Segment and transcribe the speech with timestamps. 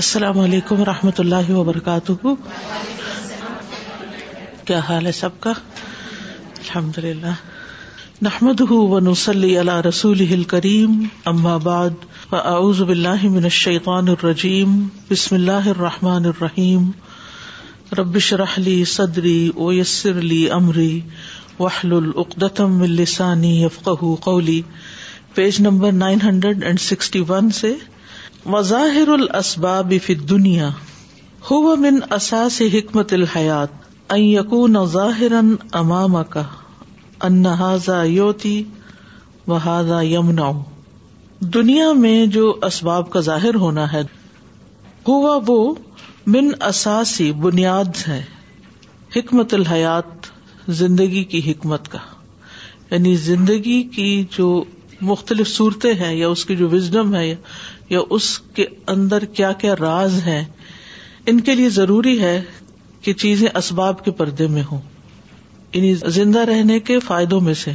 [0.00, 2.12] السلام علیکم و رحمۃ اللہ وبرکاتہ
[4.70, 7.32] کیا حال ہے سب کا الحمد للہ
[8.26, 8.60] نحمد
[9.88, 10.22] رسول
[13.02, 14.78] الشیطان الرجیم
[15.10, 16.90] بسم اللہ الرحمٰن الرحیم
[18.00, 19.38] ربش رحلی صدری
[19.68, 20.98] علی عمری
[21.58, 24.60] وحل العقدم السانی افقلی
[25.34, 27.74] page number nine hundred and sixty one سے
[28.46, 29.08] مظاہر
[30.02, 30.68] فی الدنیا دنیا
[31.50, 31.74] ہوا
[32.14, 33.72] اساس حکمت الحیات
[34.12, 36.44] ان ان یکون ظاہرا
[38.06, 38.62] یوتی
[39.48, 39.58] و
[40.04, 40.50] یمنع
[41.54, 44.00] دنیا میں جو اسباب کا ظاہر ہونا ہے
[45.08, 45.60] ہوا وہ
[46.26, 48.22] من اساسی بنیاد ہے
[49.16, 50.26] حکمت الحیات
[50.82, 51.98] زندگی کی حکمت کا
[52.90, 54.52] یعنی زندگی کی جو
[55.10, 57.34] مختلف صورتیں ہیں یا اس کی جو وزڈم ہے
[57.90, 58.26] یا اس
[58.56, 60.42] کے اندر کیا کیا راز ہے
[61.30, 62.40] ان کے لیے ضروری ہے
[63.06, 64.80] کہ چیزیں اسباب کے پردے میں ہوں
[65.74, 67.70] یعنی زندہ رہنے کے فائدوں میں سے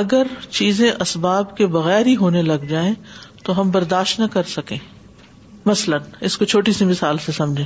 [0.00, 0.26] اگر
[0.58, 2.92] چیزیں اسباب کے بغیر ہی ہونے لگ جائیں
[3.44, 4.78] تو ہم برداشت نہ کر سکیں
[5.66, 7.64] مثلاً اس کو چھوٹی سی مثال سے سمجھے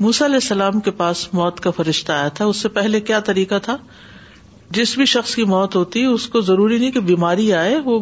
[0.00, 3.58] موس علیہ السلام کے پاس موت کا فرشتہ آیا تھا اس سے پہلے کیا طریقہ
[3.62, 3.76] تھا
[4.78, 7.98] جس بھی شخص کی موت ہوتی اس کو ضروری نہیں کہ بیماری آئے وہ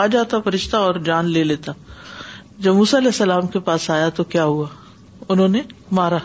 [0.00, 1.72] آ جاتا فرشتہ اور جان لے لیتا
[2.66, 4.66] جب موسیٰ علیہ السلام کے پاس آیا تو کیا ہوا
[5.28, 5.60] انہوں نے
[5.98, 6.18] مارا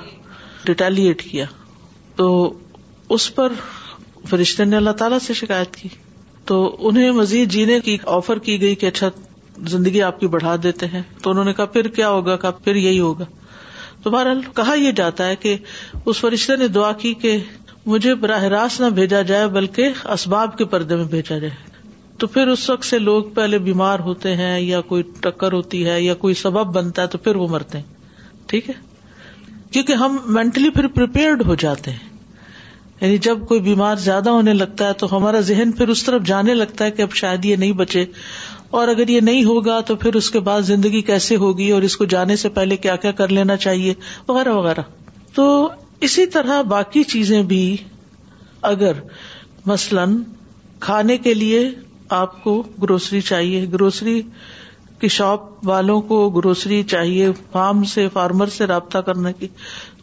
[0.67, 1.45] ریٹیلیٹ کیا
[2.15, 2.27] تو
[3.15, 3.53] اس پر
[4.29, 5.89] فرشتے نے اللہ تعالیٰ سے شکایت کی
[6.51, 9.09] تو انہیں مزید جینے کی آفر کی گئی کہ اچھا
[9.69, 12.75] زندگی آپ کی بڑھا دیتے ہیں تو انہوں نے کہا پھر کیا ہوگا کہا پھر
[12.75, 13.25] یہی ہوگا
[14.03, 15.55] تو بہرحال کہا یہ جاتا ہے کہ
[16.05, 17.37] اس فرشتے نے دعا کی کہ
[17.85, 21.65] مجھے براہ راست نہ بھیجا جائے بلکہ اسباب کے پردے میں بھیجا جائے
[22.19, 26.01] تو پھر اس وقت سے لوگ پہلے بیمار ہوتے ہیں یا کوئی ٹکر ہوتی ہے
[26.01, 28.73] یا کوئی سبب بنتا ہے تو پھر وہ مرتے ہیں ٹھیک ہے
[29.71, 32.15] کیونکہ ہم مینٹلی پھر پریپیئرڈ ہو جاتے ہیں
[33.01, 36.53] یعنی جب کوئی بیمار زیادہ ہونے لگتا ہے تو ہمارا ذہن پھر اس طرف جانے
[36.53, 38.05] لگتا ہے کہ اب شاید یہ نہیں بچے
[38.77, 41.97] اور اگر یہ نہیں ہوگا تو پھر اس کے بعد زندگی کیسے ہوگی اور اس
[41.97, 43.93] کو جانے سے پہلے کیا کیا کر لینا چاہیے
[44.27, 44.81] وغیرہ وغیرہ
[45.35, 45.45] تو
[46.07, 47.61] اسی طرح باقی چیزیں بھی
[48.71, 48.99] اگر
[49.65, 50.21] مثلاً
[50.81, 51.59] کھانے کے لیے
[52.15, 54.21] آپ کو گروسری چاہیے گروسری
[54.99, 59.47] کی شاپ والوں کو گروسری چاہیے فارم سے فارمر سے رابطہ کرنے کی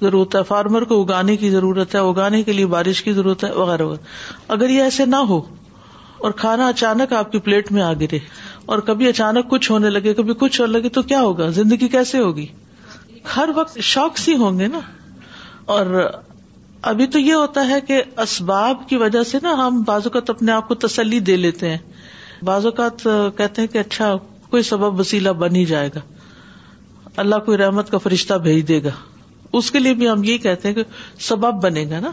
[0.01, 3.51] ضرورت ہے فارمر کو اگانے کی ضرورت ہے اگانے کے لیے بارش کی ضرورت ہے
[3.55, 5.41] وغیرہ وغیرہ اگر یہ ایسے نہ ہو
[6.27, 8.19] اور کھانا اچانک آپ کی پلیٹ میں آ گرے
[8.75, 12.19] اور کبھی اچانک کچھ ہونے لگے کبھی کچھ ہونے لگے تو کیا ہوگا زندگی کیسے
[12.19, 12.47] ہوگی
[13.37, 14.79] ہر وقت شوق سی ہوں گے نا
[15.75, 16.05] اور
[16.91, 20.67] ابھی تو یہ ہوتا ہے کہ اسباب کی وجہ سے نا ہم بازوقت اپنے آپ
[20.69, 21.79] کو تسلی دے لیتے ہیں
[22.47, 23.07] بعض اوقات
[23.37, 24.15] کہتے ہیں کہ اچھا
[24.51, 26.01] کوئی سبب وسیلہ بن ہی جائے گا
[27.23, 28.91] اللہ کو رحمت کا فرشتہ بھیج دے گا
[29.61, 30.83] اس کے لیے بھی ہم یہ کہتے ہیں کہ
[31.29, 32.11] سبب بنے گا نا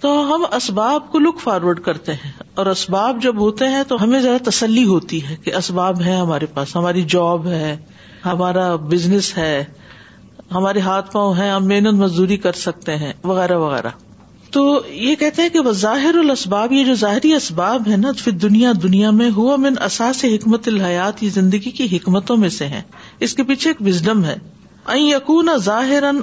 [0.00, 2.30] تو ہم اسباب کو لک فارورڈ کرتے ہیں
[2.60, 6.46] اور اسباب جب ہوتے ہیں تو ہمیں ذرا تسلی ہوتی ہے کہ اسباب ہے ہمارے
[6.58, 7.76] پاس ہماری جاب ہے
[8.24, 9.54] ہمارا بزنس ہے
[10.54, 13.90] ہمارے ہاتھ پاؤں ہیں ہم محنت مزدوری کر سکتے ہیں وغیرہ وغیرہ
[14.56, 14.62] تو
[14.96, 18.70] یہ کہتے ہیں کہ وہ ظاہر الاسباب یہ جو ظاہری اسباب ہے نا پھر دنیا
[18.82, 22.80] دنیا میں ہوا من اساس حکمت الحیات یہ زندگی کی حکمتوں میں سے ہیں
[23.26, 24.34] اس کے پیچھے ایک وزڈم ہے
[25.00, 26.20] یقون ظاہر ان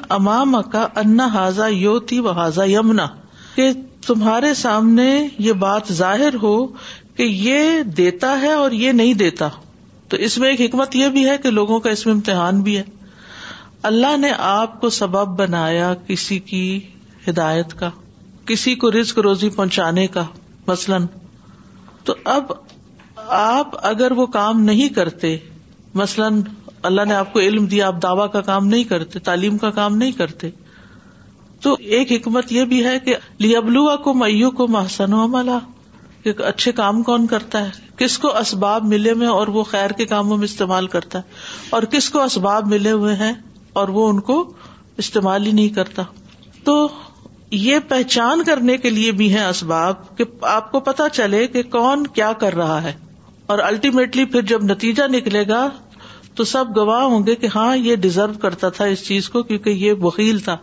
[0.72, 3.06] کا انا حاضا یوتی و حاضا یمنا
[3.56, 3.70] کہ
[4.08, 5.10] تمہارے سامنے
[5.48, 6.56] یہ بات ظاہر ہو
[7.18, 9.50] کہ یہ دیتا ہے اور یہ نہیں دیتا
[10.10, 12.78] تو اس میں ایک حکمت یہ بھی ہے کہ لوگوں کا اس میں امتحان بھی
[12.78, 12.84] ہے
[13.92, 16.66] اللہ نے آپ کو سبب بنایا کسی کی
[17.28, 17.90] ہدایت کا
[18.46, 20.24] کسی کو رزق روزی پہنچانے کا
[20.68, 21.06] مثلاً
[22.06, 22.52] تو اب
[23.36, 25.36] آپ اگر وہ کام نہیں کرتے
[26.02, 26.40] مثلاً
[26.90, 29.96] اللہ نے آپ کو علم دیا آپ دعوی کا کام نہیں کرتے تعلیم کا کام
[29.98, 30.50] نہیں کرتے
[31.66, 35.58] تو ایک حکمت یہ بھی ہے کہ لیبلوا کو میو کو محسن و ملا
[36.24, 40.06] کہ اچھے کام کون کرتا ہے کس کو اسباب ملے میں اور وہ خیر کے
[40.12, 43.34] کاموں میں استعمال کرتا ہے اور کس کو اسباب ملے ہوئے ہیں
[43.81, 44.38] اور وہ ان کو
[45.04, 46.04] استعمال ہی نہیں کرتا
[46.63, 46.75] تو
[47.62, 52.06] یہ پہچان کرنے کے لیے بھی ہیں اسباب کہ آپ کو پتا چلے کہ کون
[52.16, 52.94] کیا کر رہا ہے
[53.54, 55.68] اور الٹیمیٹلی پھر جب نتیجہ نکلے گا
[56.36, 59.70] تو سب گواہ ہوں گے کہ ہاں یہ ڈیزرو کرتا تھا اس چیز کو کیونکہ
[59.86, 60.58] یہ وکیل تھا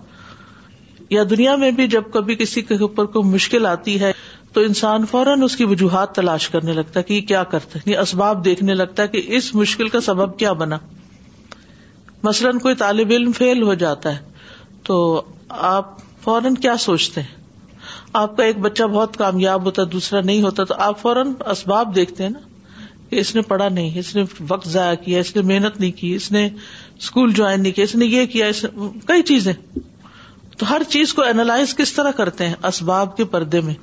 [1.10, 4.12] یا دنیا میں بھی جب کبھی کسی کے اوپر کوئی مشکل آتی ہے
[4.52, 7.90] تو انسان فوراً اس کی وجوہات تلاش کرنے لگتا ہے کہ یہ کیا کرتا ہے
[7.90, 10.78] یہ اسباب دیکھنے لگتا ہے کہ اس مشکل کا سبب کیا بنا
[12.24, 14.38] مثلاً کوئی طالب علم فیل ہو جاتا ہے
[14.86, 14.96] تو
[15.72, 17.38] آپ فوراً کیا سوچتے ہیں
[18.20, 21.94] آپ کا ایک بچہ بہت کامیاب ہوتا ہے دوسرا نہیں ہوتا تو آپ فوراً اسباب
[21.94, 22.38] دیکھتے ہیں نا
[23.10, 26.12] کہ اس نے پڑھا نہیں اس نے وقت ضائع کیا اس نے محنت نہیں کی
[26.14, 26.48] اس نے
[26.96, 29.52] اسکول جوائن نہیں کیا اس نے یہ کیا اس نے کئی چیزیں
[30.58, 33.74] تو ہر چیز کو اینالائز کس طرح کرتے ہیں اسباب کے پردے میں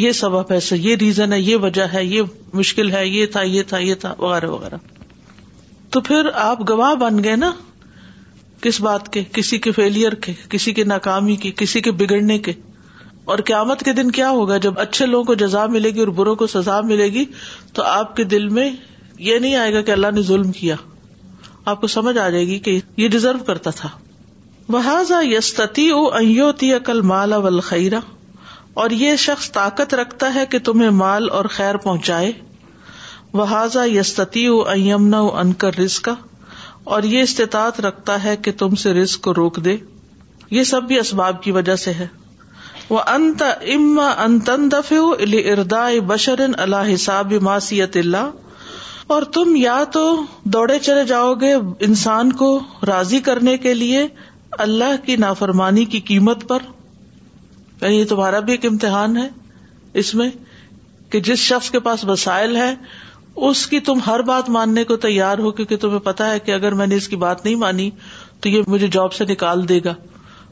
[0.00, 2.22] یہ سبب ہے یہ ریزن ہے یہ وجہ ہے یہ
[2.54, 4.76] مشکل ہے یہ تھا یہ تھا یہ تھا وغیرہ وغیرہ
[5.96, 7.50] تو پھر آپ گواہ بن گئے نا
[8.60, 12.52] کس بات کے کسی کے فیلئر کے کسی کی ناکامی کے کسی کے بگڑنے کے
[13.32, 16.34] اور قیامت کے دن کیا ہوگا جب اچھے لوگوں کو جزا ملے گی اور بروں
[16.42, 17.24] کو سزا ملے گی
[17.74, 18.70] تو آپ کے دل میں
[19.26, 20.74] یہ نہیں آئے گا کہ اللہ نے ظلم کیا
[21.72, 23.88] آپ کو سمجھ آ جائے گی کہ یہ ڈیزرو کرتا تھا
[24.72, 28.00] وحاظ یستتی او اینتی کل مالا ولخیرہ
[28.82, 32.32] اور یہ شخص طاقت رکھتا ہے کہ تمہیں مال اور خیر پہنچائے
[33.40, 36.14] وحاذ یستتی او امنا انکر رسکا
[36.96, 39.76] اور یہ استطاعت رکھتا ہے کہ تم سے رسک کو روک دے
[40.50, 42.06] یہ سب بھی اسباب کی وجہ سے ہے
[42.90, 43.42] وہ انت
[43.74, 44.68] اما انتن
[45.20, 48.30] اردا بشر اللہ حساب ماسی اللہ
[49.16, 50.04] اور تم یا تو
[50.56, 51.52] دوڑے چلے جاؤ گے
[51.88, 52.48] انسان کو
[52.86, 54.06] راضی کرنے کے لیے
[54.66, 56.62] اللہ کی نافرمانی کی قیمت پر
[57.80, 59.28] یعنی یہ تمہارا بھی ایک امتحان ہے
[60.04, 60.30] اس میں
[61.10, 62.74] کہ جس شخص کے پاس وسائل ہے
[63.46, 66.74] اس کی تم ہر بات ماننے کو تیار ہو کیونکہ تمہیں پتا ہے کہ اگر
[66.80, 67.88] میں نے اس کی بات نہیں مانی
[68.42, 69.94] تو یہ مجھے جاب سے نکال دے گا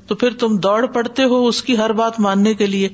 [0.06, 2.88] تو پھر تم دوڑ پڑتے ہو اس کی ہر بات ماننے کے لیے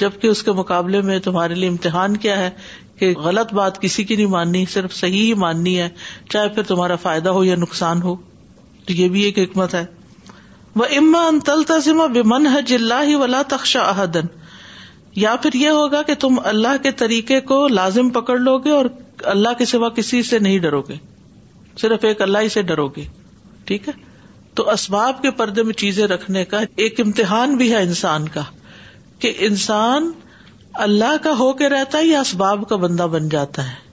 [0.00, 2.50] جبکہ اس کے مقابلے میں تمہارے لیے امتحان کیا ہے
[2.98, 5.88] کہ غلط بات کسی کی نہیں ماننی صرف صحیح ہی ماننی ہے
[6.32, 8.14] چاہے پھر تمہارا فائدہ ہو یا نقصان ہو
[8.86, 9.84] تو یہ بھی ایک حکمت ہے
[10.80, 12.04] وہ اما ان تل تزیمہ
[12.54, 14.26] ہے جلا ہی ولا تخشا احدن
[15.26, 18.86] یا پھر یہ ہوگا کہ تم اللہ کے طریقے کو لازم پکڑ لو گے اور
[19.32, 20.94] اللہ کے سوا کسی سے نہیں ڈرو گے
[21.80, 23.04] صرف ایک اللہ ہی سے ڈرو گے
[23.64, 23.92] ٹھیک ہے
[24.56, 28.42] تو اسباب کے پردے میں چیزیں رکھنے کا ایک امتحان بھی ہے انسان کا
[29.24, 30.10] کہ انسان
[30.86, 33.86] اللہ کا ہو کے رہتا ہے یا اسباب کا بندہ بن جاتا ہے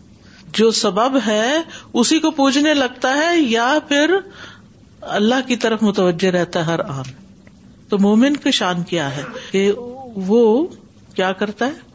[0.57, 1.51] جو سبب ہے
[2.01, 4.15] اسی کو پوجنے لگتا ہے یا پھر
[5.19, 7.11] اللہ کی طرف متوجہ رہتا ہے ہر آن
[7.89, 9.71] تو مومن کی شان کیا ہے کہ
[10.27, 10.41] وہ
[11.15, 11.94] کیا کرتا ہے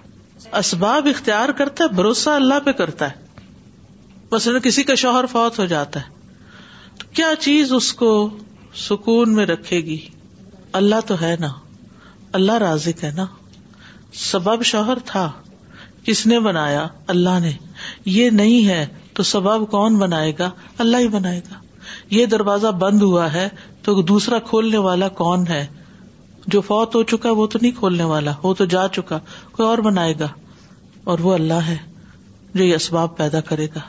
[0.58, 3.28] اسباب اختیار کرتا ہے بھروسہ اللہ پہ کرتا ہے
[4.30, 8.10] بس کسی کا شوہر فوت ہو جاتا ہے تو کیا چیز اس کو
[8.88, 9.98] سکون میں رکھے گی
[10.80, 11.48] اللہ تو ہے نا
[12.38, 13.24] اللہ رازک ہے نا
[14.30, 15.30] سبب شوہر تھا
[16.04, 17.50] کس نے بنایا اللہ نے
[18.18, 18.84] یہ نہیں ہے
[19.14, 20.50] تو سبب کون بنائے گا
[20.84, 21.58] اللہ ہی بنائے گا
[22.14, 23.48] یہ دروازہ بند ہوا ہے
[23.84, 25.66] تو دوسرا کھولنے والا کون ہے
[26.46, 29.18] جو فوت ہو چکا وہ تو نہیں کھولنے والا وہ تو جا چکا
[29.52, 30.28] کوئی اور بنائے گا
[31.10, 31.76] اور وہ اللہ ہے
[32.54, 33.80] جو یہ اسباب پیدا کرے گا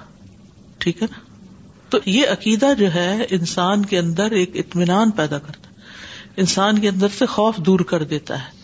[0.84, 1.20] ٹھیک ہے نا
[1.90, 6.90] تو یہ عقیدہ جو ہے انسان کے اندر ایک اطمینان پیدا کرتا ہے انسان کے
[6.90, 8.60] اندر سے خوف دور کر دیتا ہے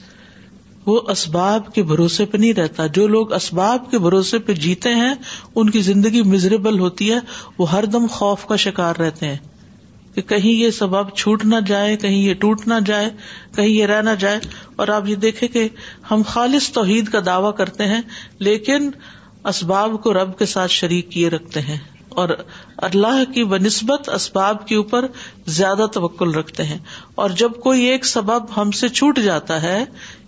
[0.86, 5.13] وہ اسباب کے بھروسے پہ نہیں رہتا جو لوگ اسباب کے بھروسے پہ جیتے ہیں
[5.56, 7.18] ان کی زندگی مزریبل ہوتی ہے
[7.57, 9.38] وہ ہر دم خوف کا شکار رہتے ہیں
[10.18, 13.10] کہ کہیں یہ سباب چھوٹ نہ جائے کہیں یہ ٹوٹ نہ جائے
[13.56, 14.38] کہیں یہ رہ نہ جائے
[14.81, 15.68] اور آپ یہ دیکھیں کہ
[16.12, 18.00] ہم خالص توحید کا دعوی کرتے ہیں
[18.48, 18.90] لیکن
[19.52, 21.78] اسباب کو رب کے ساتھ شریک کیے رکھتے ہیں
[22.22, 22.30] اور
[22.90, 25.06] اللہ کی بہ نسبت اسباب کے اوپر
[25.60, 26.78] زیادہ توکل رکھتے ہیں
[27.24, 29.84] اور جب کوئی ایک سبب ہم سے چھوٹ جاتا ہے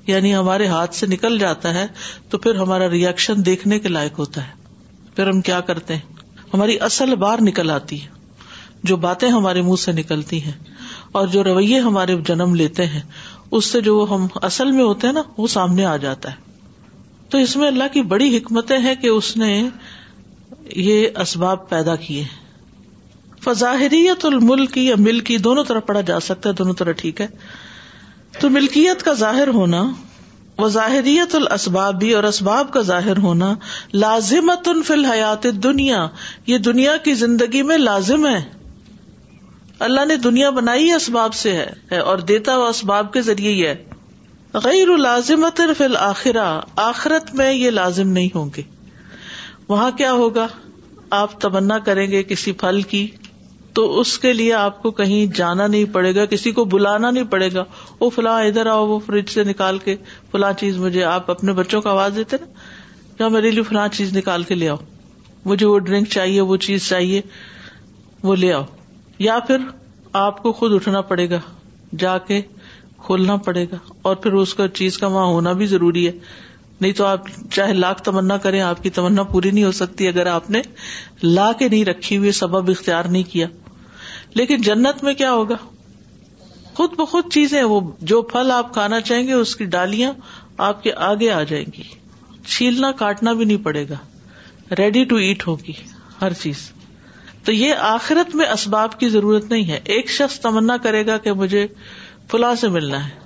[0.08, 1.86] یعنی ہمارے ہاتھ سے نکل جاتا ہے
[2.30, 6.80] تو پھر ہمارا ریئیکشن دیکھنے کے لائق ہوتا ہے پھر ہم کیا کرتے ہیں ہماری
[6.92, 8.18] اصل بار نکل آتی ہے
[8.88, 10.52] جو باتیں ہمارے منہ سے نکلتی ہیں
[11.20, 13.02] اور جو رویے ہمارے جنم لیتے ہیں
[13.58, 16.48] اس سے جو ہم اصل میں ہوتے ہیں نا وہ سامنے آ جاتا ہے
[17.30, 19.52] تو اس میں اللہ کی بڑی حکمتیں ہیں کہ اس نے
[20.76, 22.24] یہ اسباب پیدا کیے
[23.44, 27.28] فظاہریت الملک یا ملکی دونوں طرح پڑھا جا سکتا ہے دونوں طرح ٹھیک ہے
[28.40, 29.84] تو ملکیت کا ظاہر ہونا
[30.58, 33.54] وظاہریت ال اسباب اور اسباب کا ظاہر ہونا
[34.06, 36.08] لازمت فی الحیات دنیا
[36.48, 38.40] یہ دنیا کی زندگی میں لازم ہے
[39.88, 41.52] اللہ نے دنیا بنائی اسباب سے
[41.92, 43.76] ہے اور دیتا وہ اسباب کے ذریعے ہی ہے
[44.64, 46.48] غیر لازمت فی الآخرا
[46.86, 48.62] آخرت میں یہ لازم نہیں ہوں گے
[49.70, 50.48] وہاں کیا ہوگا
[51.20, 53.06] آپ تمنا کریں گے کسی پھل کی
[53.78, 57.30] تو اس کے لیے آپ کو کہیں جانا نہیں پڑے گا کسی کو بلانا نہیں
[57.36, 57.64] پڑے گا
[58.00, 59.96] وہ فلاں ادھر آؤ وہ فریج سے نکال کے
[60.32, 62.48] فلاں چیز مجھے آپ اپنے بچوں کو آواز دیتے نا
[63.20, 64.78] یا میرے لیے فلاں چیز نکال کے لے آؤ
[65.54, 67.22] مجھے وہ ڈرنک چاہیے وہ چیز چاہیے
[68.24, 68.64] وہ لے آؤ
[69.20, 69.62] یا پھر
[70.18, 71.38] آپ کو خود اٹھنا پڑے گا
[72.00, 72.42] جا کے
[73.06, 76.12] کھولنا پڑے گا اور پھر اس کا چیز کا وہاں ہونا بھی ضروری ہے
[76.82, 80.26] نہیں تو آپ چاہے لاکھ تمنا کریں آپ کی تمنا پوری نہیں ہو سکتی اگر
[80.34, 80.62] آپ نے
[81.24, 83.48] لا کے نہیں رکھی ہوئی سبب اختیار نہیں کیا
[84.42, 85.56] لیکن جنت میں کیا ہوگا
[86.76, 87.80] خود بخود چیزیں وہ
[88.14, 90.12] جو پھل آپ کھانا چاہیں گے اس کی ڈالیاں
[90.70, 91.84] آپ کے آگے آ جائیں گی
[92.48, 93.96] چھیلنا کاٹنا بھی نہیں پڑے گا
[94.78, 95.74] ریڈی ٹو ایٹ ہوگی
[96.22, 96.70] ہر چیز
[97.46, 101.34] تو یہ آخرت میں اسباب کی ضرورت نہیں ہے ایک شخص تمنا کرے گا کہ
[101.42, 101.66] مجھے
[102.32, 103.18] فلاں سے ملنا ہے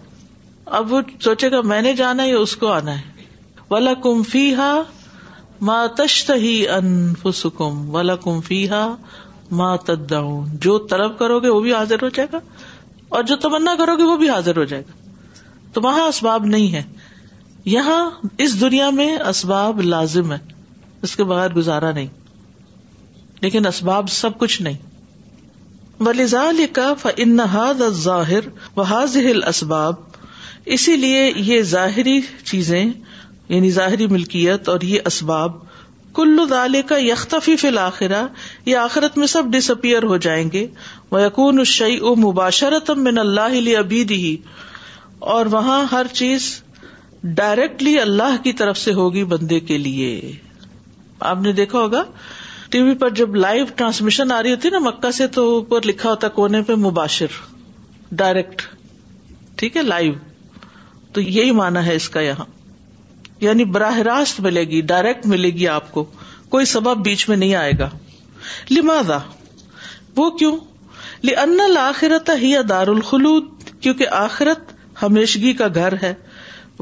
[0.79, 3.25] اب وہ سوچے گا میں نے جانا ہے یا اس کو آنا ہے
[3.69, 8.87] ولا کمفیہ ہا تشت ہی ان سکم ولا کم فی ہا
[9.59, 12.39] مداؤ جو طلب کرو گے وہ بھی حاضر ہو جائے گا
[13.17, 16.73] اور جو تمنا کرو گے وہ بھی حاضر ہو جائے گا تو وہاں اسباب نہیں
[16.73, 16.81] ہے
[17.75, 17.99] یہاں
[18.45, 20.37] اس دنیا میں اسباب لازم ہے
[21.07, 22.07] اس کے بغیر گزارا نہیں
[23.43, 24.91] لیکن اسباب سب کچھ نہیں
[27.95, 28.47] ظاہر
[28.77, 29.95] و ہل اسباب
[30.75, 32.19] اسی لیے یہ ظاہری
[32.51, 32.83] چیزیں
[33.49, 35.57] یعنی ظاہری ملکیت اور یہ اسباب
[36.19, 38.21] کل کا فی الآخرہ
[38.71, 40.65] یہ آخرت میں سب ڈس اپر ہو جائیں گے
[41.15, 44.21] وہ یقون الشعی او مباشرت اللہ ابیدی
[45.35, 46.51] اور وہاں ہر چیز
[47.41, 50.09] ڈائریکٹلی اللہ کی طرف سے ہوگی بندے کے لیے
[51.33, 52.03] آپ نے دیکھا ہوگا
[52.73, 56.09] ٹی وی پر جب لائیو ٹرانسمیشن آ رہی ہوتی نا مکہ سے تو اوپر لکھا
[56.09, 57.35] ہوتا کونے پہ مباشر
[58.21, 58.61] ڈائریکٹ
[59.61, 60.13] ٹھیک ہے لائیو
[61.13, 62.45] تو یہی مانا ہے اس کا یہاں
[63.41, 66.05] یعنی براہ راست ملے گی ڈائریکٹ ملے گی آپ کو
[66.55, 67.89] کوئی سبب بیچ میں نہیں آئے گا
[68.71, 69.17] لمادا
[70.15, 70.55] وہ کیوں
[71.31, 74.71] لن الآخرت ہی دار الخلود کیونکہ آخرت
[75.03, 76.13] ہمیشگی کا گھر ہے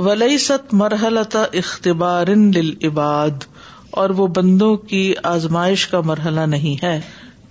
[0.09, 3.50] ولیست مرحلتا اختبار للعباد
[3.99, 4.99] اور وہ بندوں کی
[5.31, 6.99] آزمائش کا مرحلہ نہیں ہے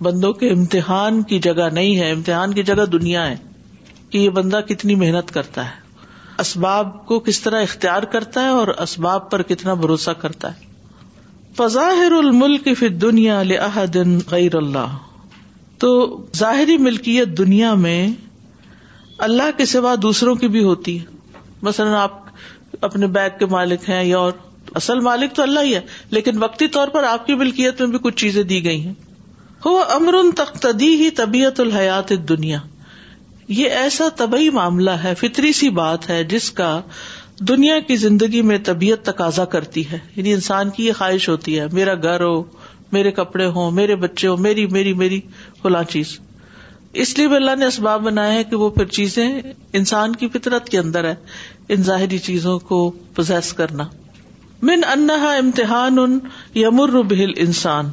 [0.05, 3.35] بندوں کے امتحان کی جگہ نہیں ہے امتحان کی جگہ دنیا ہے
[4.11, 5.79] کہ یہ بندہ کتنی محنت کرتا ہے
[6.43, 10.69] اسباب کو کس طرح اختیار کرتا ہے اور اسباب پر کتنا بھروسہ کرتا ہے
[11.57, 14.95] فظاہر الملک فی دنیا لن غیر اللہ
[15.79, 15.91] تو
[16.37, 17.99] ظاہری ملکیت دنیا میں
[19.27, 22.19] اللہ کے سوا دوسروں کی بھی ہوتی ہے مثلاً آپ
[22.89, 24.31] اپنے بیگ کے مالک ہیں یا اور
[24.79, 25.79] اصل مالک تو اللہ ہی ہے
[26.17, 28.93] لیکن وقتی طور پر آپ کی ملکیت میں بھی کچھ چیزیں دی گئی ہیں
[29.65, 32.59] ہو امر ان تختی ہی طبیعت الحیات دنیا
[33.59, 36.79] یہ ایسا طبی معاملہ ہے فطری سی بات ہے جس کا
[37.47, 41.65] دنیا کی زندگی میں طبیعت تقاضا کرتی ہے یعنی انسان کی یہ خواہش ہوتی ہے
[41.71, 42.41] میرا گھر ہو
[42.91, 45.19] میرے کپڑے ہوں میرے بچے ہوں میری میری میری
[45.61, 46.19] فلاں چیز
[47.03, 49.27] اس لیے بھی اللہ نے اسباب بنایا ہے کہ وہ پھر چیزیں
[49.81, 51.15] انسان کی فطرت کے اندر ہے
[51.75, 53.83] ان ظاہری چیزوں کو پوزیس کرنا
[54.69, 56.17] من انہا امتحان ان
[56.55, 57.87] یمر بہل انسان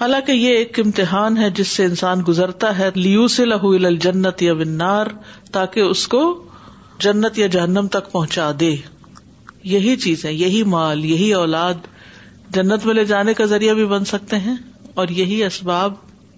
[0.00, 3.76] حالانکہ یہ ایک امتحان ہے جس سے انسان گزرتا ہے لیو سے لہو
[4.06, 5.06] جنت یا ونار
[5.52, 6.20] تاکہ اس کو
[7.06, 8.74] جنت یا جہنم تک پہنچا دے
[9.72, 11.88] یہی چیز ہے یہی مال یہی اولاد
[12.54, 14.54] جنت میں لے جانے کا ذریعہ بھی بن سکتے ہیں
[15.00, 15.94] اور یہی اسباب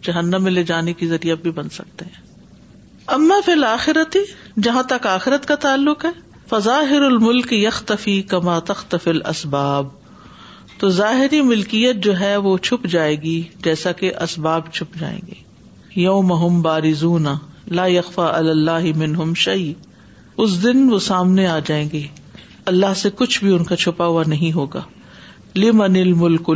[0.07, 2.29] جہنم میں لے جانے کی ذریعہ بھی بن سکتے ہیں
[3.19, 4.19] اما فی الآخرتی
[4.63, 6.11] جہاں تک آخرت کا تعلق ہے
[6.51, 9.89] فظاہر الملک یختفی کما تختف ال اسباب
[10.79, 15.39] تو ظاہری ملکیت جو ہے وہ چھپ جائے گی جیسا کہ اسباب چھپ جائیں گے
[16.01, 17.35] یوم باری زونا
[17.81, 19.73] لا یقفا اللہ منہم شعی
[20.45, 22.03] اس دن وہ سامنے آ جائیں گے
[22.73, 24.83] اللہ سے کچھ بھی ان کا چھپا ہوا نہیں ہوگا
[25.57, 26.51] لم انل ملک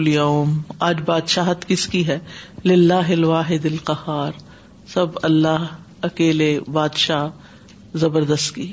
[0.88, 2.18] آج بادشاہت کس کی ہے
[2.64, 4.42] للہ الواحد دل قہار
[4.94, 5.74] سب اللہ
[6.10, 7.28] اکیلے بادشاہ
[8.02, 8.72] زبردست کی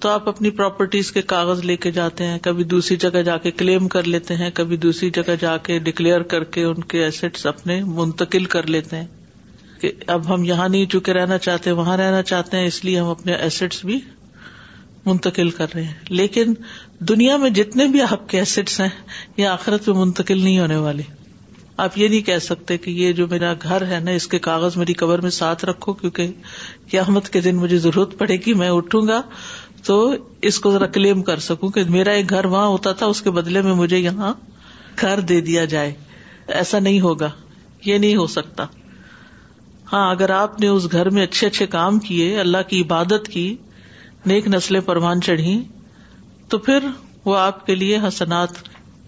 [0.00, 3.50] تو آپ اپنی پراپرٹیز کے کاغذ لے کے جاتے ہیں کبھی دوسری جگہ جا کے
[3.60, 7.46] کلیم کر لیتے ہیں کبھی دوسری جگہ جا کے ڈکلیئر کر کے ان کے ایسٹس
[7.46, 9.06] اپنے منتقل کر لیتے ہیں
[9.80, 13.08] کہ اب ہم یہاں نہیں چکے رہنا چاہتے وہاں رہنا چاہتے ہیں اس لیے ہم
[13.16, 13.98] اپنے ایسٹس بھی
[15.06, 16.54] منتقل کر رہے ہیں لیکن
[17.08, 18.88] دنیا میں جتنے بھی آپ کے ایسٹس ہیں
[19.36, 21.02] یہ آخرت میں منتقل نہیں ہونے والے
[21.84, 24.76] آپ یہ نہیں کہہ سکتے کہ یہ جو میرا گھر ہے نا اس کے کاغذ
[24.76, 26.32] میری قبر میں ساتھ رکھو کیونکہ
[26.90, 29.20] قیامت کے دن مجھے ضرورت پڑے گی میں اٹھوں گا
[29.88, 29.94] تو
[30.48, 33.30] اس کو ذرا کلیم کر سکوں کہ میرا ایک گھر وہاں ہوتا تھا اس کے
[33.36, 34.32] بدلے میں مجھے یہاں
[35.04, 35.92] گھر دے دیا جائے
[36.58, 37.28] ایسا نہیں ہوگا
[37.84, 38.66] یہ نہیں ہو سکتا
[39.92, 43.46] ہاں اگر آپ نے اس گھر میں اچھے اچھے کام کیے اللہ کی عبادت کی
[44.32, 45.56] نیک نسلیں پروان چڑھی
[46.54, 46.86] تو پھر
[47.24, 48.62] وہ آپ کے لیے حسنات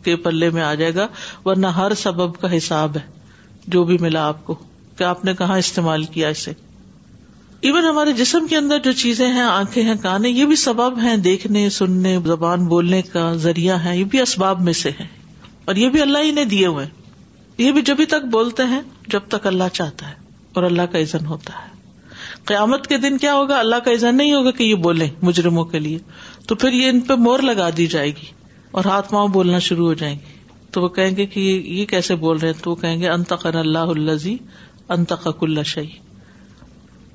[0.04, 1.06] کے پلے میں آ جائے گا
[1.44, 3.06] ورنہ ہر سبب کا حساب ہے
[3.76, 4.54] جو بھی ملا آپ کو
[4.98, 6.52] کہ آپ نے کہاں استعمال کیا اسے
[7.68, 11.16] ایون ہمارے جسم کے اندر جو چیزیں ہیں آنکھیں ہیں کانے یہ بھی سبب ہیں
[11.26, 15.04] دیکھنے سننے زبان بولنے کا ذریعہ ہے یہ بھی اسباب میں سے ہے
[15.64, 16.86] اور یہ بھی اللہ ہی نے دیے ہوئے
[17.58, 18.80] یہ بھی جبھی تک بولتے ہیں
[19.12, 20.14] جب تک اللہ چاہتا ہے
[20.54, 21.68] اور اللہ کا عزن ہوتا ہے
[22.50, 25.78] قیامت کے دن کیا ہوگا اللہ کا عزن نہیں ہوگا کہ یہ بولیں مجرموں کے
[25.78, 25.98] لیے
[26.48, 28.32] تو پھر یہ ان پہ مور لگا دی جائے گی
[28.78, 30.38] اور ہاتھ پاؤں بولنا شروع ہو جائیں گے
[30.72, 33.56] تو وہ کہیں گے کہ یہ کیسے بول رہے ہیں تو وہ کہیں گے انتقن
[33.66, 34.28] اللہ اللہ
[34.94, 35.86] انتخل شی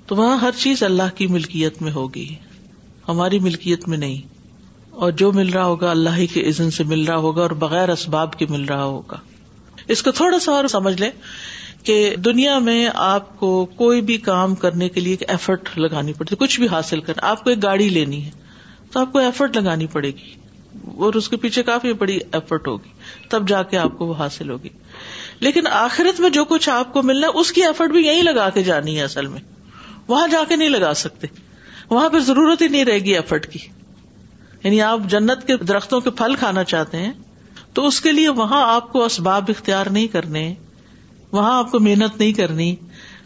[0.07, 2.25] تو وہاں ہر چیز اللہ کی ملکیت میں ہوگی
[3.07, 4.33] ہماری ملکیت میں نہیں
[5.05, 7.89] اور جو مل رہا ہوگا اللہ ہی کے عزن سے مل رہا ہوگا اور بغیر
[7.89, 9.17] اسباب کے مل رہا ہوگا
[9.95, 11.09] اس کو تھوڑا سا اور سمجھ لیں
[11.87, 11.95] کہ
[12.25, 13.49] دنیا میں آپ کو
[13.81, 17.43] کوئی بھی کام کرنے کے لیے ایک ایفرٹ لگانی پڑتی کچھ بھی حاصل کرنا آپ
[17.43, 18.31] کو ایک گاڑی لینی ہے
[18.91, 20.33] تو آپ کو ایفرٹ لگانی پڑے گی
[21.05, 22.91] اور اس کے پیچھے کافی بڑی ایفرٹ ہوگی
[23.29, 24.69] تب جا کے آپ کو وہ حاصل ہوگی
[25.47, 28.63] لیکن آخرت میں جو کچھ آپ کو ملنا اس کی ایفرٹ بھی یہیں لگا کے
[28.71, 29.39] جانی ہے اصل میں
[30.07, 31.27] وہاں جا کے نہیں لگا سکتے
[31.89, 33.59] وہاں پہ ضرورت ہی نہیں رہے گی ایفرٹ کی
[34.63, 37.11] یعنی آپ جنت کے درختوں کے پھل کھانا چاہتے ہیں
[37.73, 40.53] تو اس کے لیے وہاں آپ کو اسباب اختیار نہیں کرنے
[41.31, 42.75] وہاں آپ کو محنت نہیں کرنی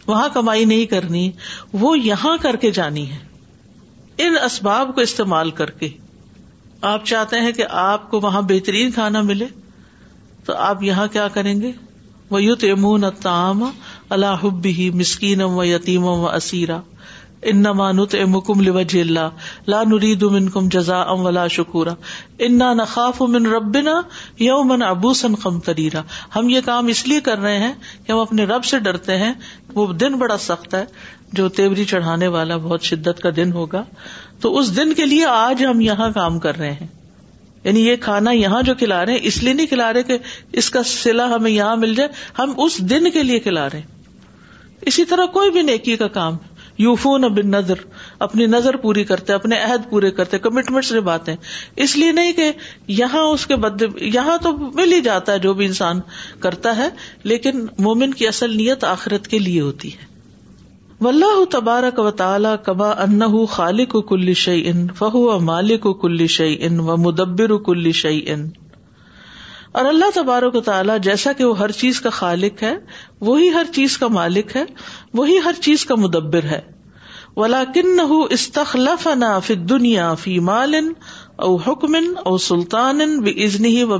[0.07, 1.29] وہاں کمائی نہیں کرنی
[1.83, 3.17] وہ یہاں کر کے جانی ہے
[4.25, 5.89] ان اسباب کو استعمال کر کے
[6.91, 9.45] آپ چاہتے ہیں کہ آپ کو وہاں بہترین کھانا ملے
[10.45, 11.71] تو آپ یہاں کیا کریں گے
[12.29, 13.63] وہ یو تیمون تام
[14.15, 16.79] اللہ حبی مسکین ام و یتیم ام و اسیرا
[17.55, 19.35] لا
[20.53, 21.93] کم جزا ام ولا شکورا
[22.77, 23.93] نخاف نخو ربنا
[24.43, 24.83] یومن
[25.19, 26.01] سن قم تریرا
[26.35, 27.71] ہم یہ کام اس لیے کر رہے ہیں
[28.05, 29.31] کہ ہم اپنے رب سے ڈرتے ہیں
[29.75, 30.83] وہ دن بڑا سخت ہے
[31.39, 33.83] جو تیوری چڑھانے والا بہت شدت کا دن ہوگا
[34.41, 36.87] تو اس دن کے لیے آج ہم یہاں کام کر رہے ہیں
[37.63, 40.17] یعنی یہ کھانا یہاں جو کھلا رہے ہیں اس لیے نہیں کھلا رہے کہ
[40.61, 43.97] اس کا سلا ہمیں یہاں مل جائے ہم اس دن کے لیے کھلا رہے ہیں
[44.87, 46.35] اسی طرح کوئی بھی نیکی کا کام
[46.83, 47.77] یو فون بن نظر
[48.25, 51.33] اپنی نظر پوری کرتے اپنے عہد پورے کرتے کمٹمنٹ نبھاتے
[51.85, 52.51] اس لیے نہیں کہ
[52.99, 53.81] یہاں اس کے بد
[54.13, 55.99] یہاں تو مل ہی جاتا ہے جو بھی انسان
[56.45, 56.87] کرتا ہے
[57.31, 60.07] لیکن مومن کی اصل نیت آخرت کے لیے ہوتی ہے
[61.05, 63.21] ولہ تبارک و تعالی کبا ان
[63.57, 68.21] خالق و کل شعی ان فہو مالک و کل شعی ان و مدبر کل شعی
[68.33, 68.49] ان
[69.77, 72.73] اور اللہ تبارک تعالیٰ جیسا کہ وہ ہر چیز کا خالق ہے
[73.27, 74.63] وہی ہر چیز کا مالک ہے
[75.19, 76.61] وہی ہر چیز کا مدبر ہے
[77.35, 77.95] ولا کن
[79.19, 80.91] نا فت دنیا فی مالن
[81.47, 83.01] او حکمن او سلطان
[83.35, 83.97] ازنی و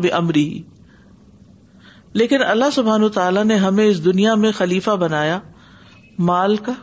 [2.20, 5.40] لیکن اللہ سبحان تعالیٰ نے ہمیں اس دنیا میں خلیفہ بنایا
[6.30, 6.74] مال کا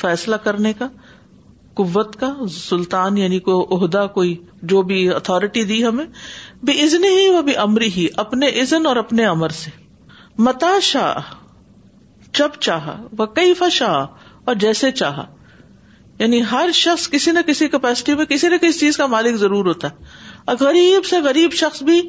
[0.00, 0.88] فیصلہ کرنے کا
[1.78, 4.34] قوت کا سلطان یعنی کوئی عہدہ کوئی
[4.72, 6.04] جو بھی اتارٹی دی ہمیں
[6.66, 9.70] بھی ازن ہی وہ بھی امری ہی اپنے ازن اور اپنے امر سے
[10.46, 11.32] متا شاہ
[12.38, 14.04] جب چاہا وہ کئی فا شاہ
[14.44, 15.24] اور جیسے چاہا
[16.18, 19.66] یعنی ہر شخص کسی نہ کسی کیپیسٹی میں کسی نہ کسی چیز کا مالک ضرور
[19.66, 20.08] ہوتا ہے
[20.52, 22.00] اور غریب سے غریب شخص بھی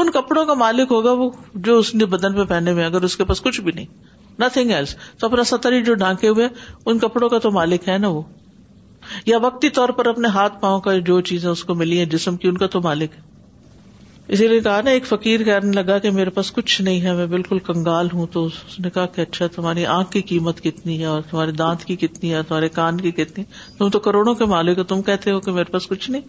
[0.00, 1.30] ان کپڑوں کا مالک ہوگا وہ
[1.68, 4.70] جو اس نے بدن پہ پہنے ہوئے اگر اس کے پاس کچھ بھی نہیں نتنگ
[4.78, 6.48] ایلس تو اپنا ستری جو ڈھانکے ہوئے
[6.92, 8.22] ان کپڑوں کا تو مالک ہے نا وہ
[9.32, 12.36] یا وقتی طور پر اپنے ہاتھ پاؤں کا جو چیزیں اس کو ملی ہیں جسم
[12.42, 13.34] کی ان کا تو مالک ہے
[14.34, 17.26] اسی لیے کہا نا ایک فقیر کہنے لگا کہ میرے پاس کچھ نہیں ہے میں
[17.32, 21.04] بالکل کنگال ہوں تو اس نے کہا کہ اچھا تمہاری آنکھ کی قیمت کتنی ہے
[21.10, 23.44] اور تمہارے دانت کی کتنی ہے تمہارے کان کی کتنی
[23.78, 26.22] تم تو کروڑوں کے مالک ہو تم کہتے ہو کہ میرے پاس کچھ نہیں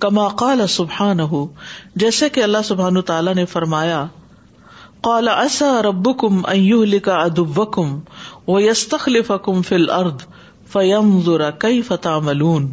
[0.00, 1.46] کما قال سبحان ہو
[2.02, 4.04] جیسے کہ اللہ سبحان تعالیٰ نے فرمایا
[5.08, 6.40] قالا رب کم
[6.92, 7.98] لکا ادب کم
[8.54, 10.22] و کم فل ارد
[10.72, 12.70] فیم ذرا کئی فتح ملون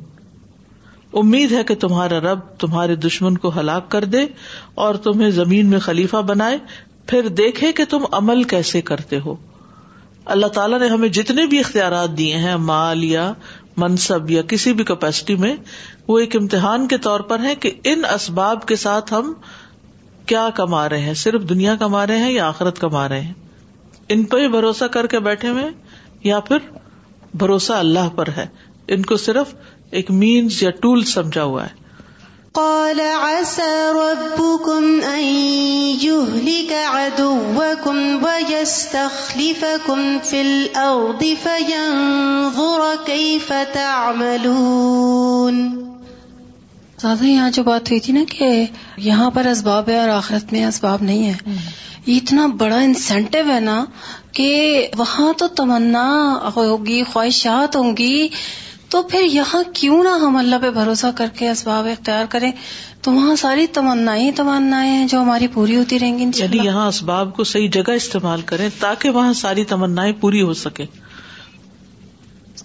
[1.21, 4.25] امید ہے کہ تمہارا رب تمہارے دشمن کو ہلاک کر دے
[4.85, 6.57] اور تمہیں زمین میں خلیفہ بنائے
[7.07, 9.35] پھر دیکھے کہ تم عمل کیسے کرتے ہو
[10.33, 13.31] اللہ تعالیٰ نے ہمیں جتنے بھی اختیارات دیے ہیں مال یا
[13.83, 15.55] منصب یا کسی بھی کیپیسٹی میں
[16.07, 19.33] وہ ایک امتحان کے طور پر ہے کہ ان اسباب کے ساتھ ہم
[20.31, 23.33] کیا کما رہے ہیں صرف دنیا کما رہے ہیں یا آخرت کما رہے ہیں
[24.15, 25.67] ان پہ ہی بھروسہ کر کے بیٹھے ہوئے
[26.23, 26.67] یا پھر
[27.43, 28.45] بھروسہ اللہ پر ہے
[28.95, 29.53] ان کو صرف
[29.99, 31.79] ایک مینس یا ٹول سمجھا ہوا ہے
[32.57, 35.23] قال عسى ربكم أن
[36.03, 45.69] يهلك عدوكم ويستخلفكم في الأرض فينظر كيف تعملون
[47.03, 48.47] زیادہ یہاں جو بات ہوئی تھی نا کہ
[49.03, 51.53] یہاں پر اسباب ہے اور آخرت میں اسباب نہیں ہے
[52.05, 53.83] یہ اتنا بڑا انسینٹیو ہے نا
[54.39, 54.49] کہ
[54.97, 56.03] وہاں تو تمنا
[56.55, 58.27] ہوگی خواہشات ہوں گی
[58.91, 62.51] تو پھر یہاں کیوں نہ ہم اللہ پہ بھروسہ کر کے اسباب اختیار کریں
[63.01, 67.33] تو وہاں ساری تمنا تمنا ہیں جو ہماری پوری ہوتی رہیں گی یعنی یہاں اسباب
[67.35, 70.85] کو صحیح جگہ استعمال کریں تاکہ وہاں ساری تمنائیں پوری ہو سکے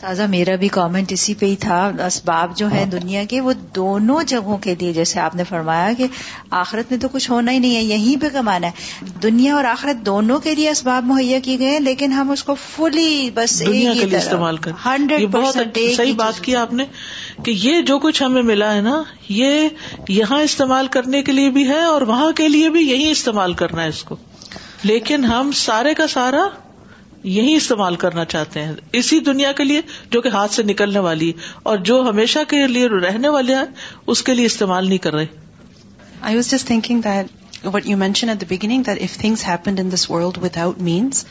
[0.01, 3.53] تازہ میرا بھی کامنٹ اسی پہ ہی تھا اسباب جو ہے ہاں۔ دنیا کے وہ
[3.77, 6.07] دونوں جگہوں کے لیے جیسے آپ نے فرمایا کہ
[6.63, 10.05] آخرت میں تو کچھ ہونا ہی نہیں ہے یہیں پہ کمانا ہے دنیا اور آخرت
[10.07, 13.93] دونوں کے لیے اسباب مہیا کیے گئے ہیں لیکن ہم اس کو فلی بس دنیا
[14.01, 16.85] کے لیے استعمال کر ہنڈریڈ بہت صحیح بات کیا آپ نے
[17.45, 19.03] کہ یہ جو کچھ ہمیں ملا ہے نا
[19.39, 19.69] یہ
[20.19, 23.83] یہاں استعمال کرنے کے لیے بھی ہے اور وہاں کے لیے بھی یہی استعمال کرنا
[23.83, 24.17] ہے اس کو
[24.93, 26.45] لیکن ہم سارے کا سارا
[27.35, 31.31] یہی استعمال کرنا چاہتے ہیں اسی دنیا کے لیے جو کہ ہاتھ سے نکلنے والی
[31.71, 33.65] اور جو ہمیشہ کے لیے رہنے والے ہیں
[34.15, 35.27] اس کے لیے استعمال نہیں کر رہے
[36.29, 41.25] I was just thinking that what you mention at the beginning this world without means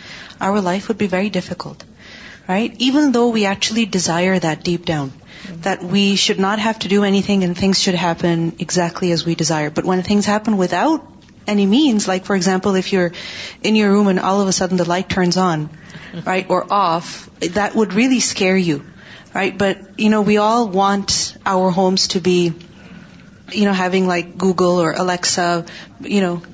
[0.47, 1.83] our life would be very difficult
[2.49, 5.07] right even though we actually desire that deep down
[5.65, 9.69] that we should not have to do anything things should happen exactly as we desire
[9.75, 10.61] but when things happen
[11.53, 12.93] any means like for example if
[13.63, 15.65] in your room and all the light on
[16.23, 18.85] right, or off, that would really scare you,
[19.33, 19.57] right?
[19.57, 22.53] But, we all want our homes to be,
[23.51, 25.65] having like Google or Alexa,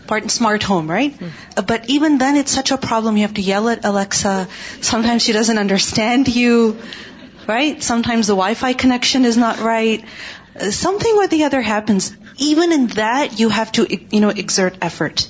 [0.08, 1.13] part smart home, right?
[1.13, 1.27] Hmm.
[1.58, 3.17] Uh, but even then, it's such a problem.
[3.17, 4.47] You have to yell at Alexa.
[4.82, 6.80] Sometimes she doesn't understand you,
[7.47, 7.82] right?
[7.84, 10.04] Sometimes the Wi-Fi connection is not right.
[10.60, 12.15] Uh, something or the other happens.
[12.38, 15.27] Even in that, you have to, exert effort.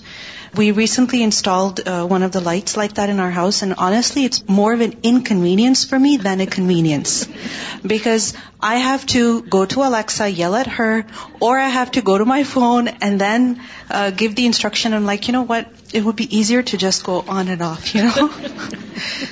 [0.53, 4.25] We recently installed uh, one of the lights like that in our house, and honestly,
[4.25, 7.25] it's more of an inconvenience for me than a convenience,
[7.87, 11.05] because I have to go to Alexa, yell at her,
[11.39, 14.93] or I have to go to my phone and then uh, give the instruction.
[14.93, 17.95] I'm like, you know what, it would be easier to just go on and off,
[17.95, 18.29] you know.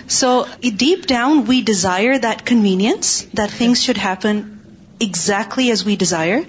[0.07, 4.57] So deep down, we desire that convenience, that things should happen
[5.01, 6.45] exactly as we desire.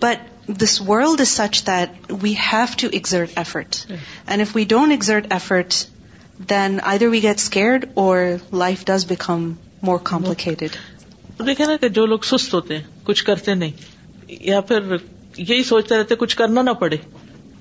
[0.00, 4.92] But this world is such that we have to exert effort and if we don't
[4.92, 5.84] exert efforts
[7.10, 8.18] we get scared or
[8.64, 9.52] life does become
[9.88, 10.76] more complicated
[11.46, 14.94] دیکھے نا کہ جو لوگ سست ہوتے ہیں کچھ کرتے نہیں یا پھر
[15.36, 16.96] یہی سوچتے رہتے کچھ کرنا نہ پڑے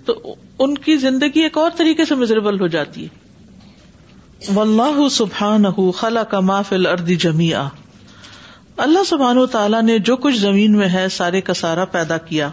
[0.05, 3.27] تو ان کی زندگی ایک اور طریقے سے مزریبل ہو جاتی ہے
[4.55, 7.67] ولہ سبحان ہوں خلا کا محفل اردی جمیا
[8.83, 12.47] اللہ سبحان و تعالیٰ نے جو کچھ زمین میں ہے سارے کا سارا پیدا کیا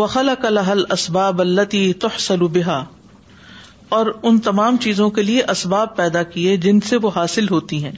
[0.00, 2.78] وہ الحل اسباب اللہ تحصل سلو بحا
[3.98, 7.92] اور ان تمام چیزوں کے لیے اسباب پیدا کیے جن سے وہ حاصل ہوتی ہیں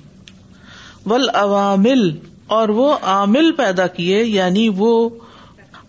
[1.13, 2.11] ول عوامل
[2.59, 4.93] اور وہ عامل پیدا کیے یعنی وہ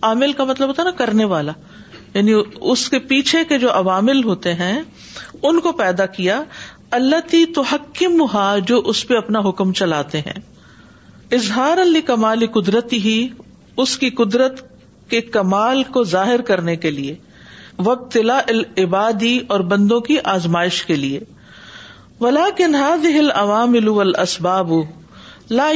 [0.09, 1.51] عامل کا مطلب ہوتا نا کرنے والا
[2.13, 6.41] یعنی اس کے پیچھے کے جو عوامل ہوتے ہیں ان کو پیدا کیا
[6.99, 10.39] اللہ تی تو حکم ہا جو اس پہ اپنا حکم چلاتے ہیں
[11.35, 13.13] اظہار علی کمال قدرتی ہی
[13.83, 14.59] اس کی قدرت
[15.09, 17.15] کے کمال کو ظاہر کرنے کے لیے
[17.87, 21.19] وقت العبادی اور بندوں کی آزمائش کے لیے
[22.19, 22.43] ولا
[24.01, 24.73] الاسباب
[25.61, 25.69] لا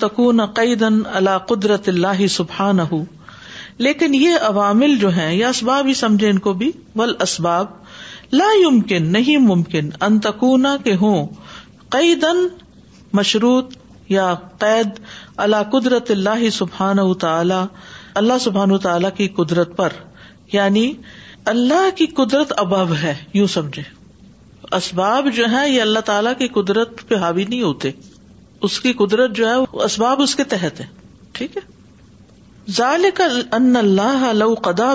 [0.00, 2.78] تكون قید اللہ قدرت اللہ سبان
[3.88, 8.50] لیکن یہ عوامل جو ہیں یا اسباب ہی سمجھے ان کو بھی ول اسباب لا
[8.64, 11.26] یمکن نہیں ممکن انتقنا کے ہوں
[11.96, 12.46] قیدن
[13.20, 13.72] مشروط
[14.08, 14.98] یا قید
[15.44, 17.60] اللہ قدرت اللہ سبحان تعالی
[18.20, 19.92] اللہ سبحان تعالیٰ کی قدرت پر
[20.52, 20.92] یعنی
[21.52, 23.82] اللہ کی قدرت ابب ہے یو سمجھے
[24.76, 27.90] اسباب جو ہے یہ اللہ تعالیٰ کی قدرت پہ حاوی نہیں ہوتے
[28.68, 30.86] اس کی قدرت جو ہے اسباب اس کے تحت ہے
[31.38, 31.62] ٹھیک ہے
[32.76, 33.04] ظال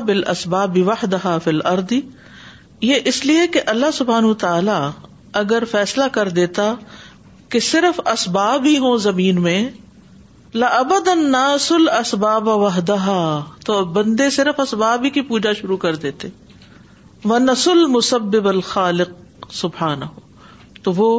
[0.06, 0.78] بال اسباب
[1.44, 2.00] فل اردی
[2.90, 4.80] یہ اس لیے کہ اللہ سبحان تعالی
[5.44, 6.74] اگر فیصلہ کر دیتا
[7.54, 9.60] کہ صرف اسباب ہی ہوں زمین میں
[10.64, 13.08] لبد الناس الاسباب اسباب وحدہ
[13.66, 16.28] تو بندے صرف اسباب ہی کی پوجا شروع کر دیتے
[17.32, 21.10] وہ نسل مصب الخالق سبحان ہو تو وہ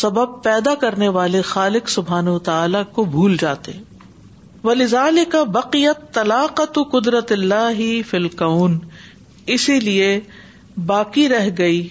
[0.00, 3.72] سبب پیدا کرنے والے خالق سبحان و تعالی کو بھول جاتے
[4.64, 8.78] و لزال کا بقیت طلاق تو قدرت اللہ ہی فلکون
[9.56, 10.18] اسی لیے
[10.92, 11.82] باقی رہ گئی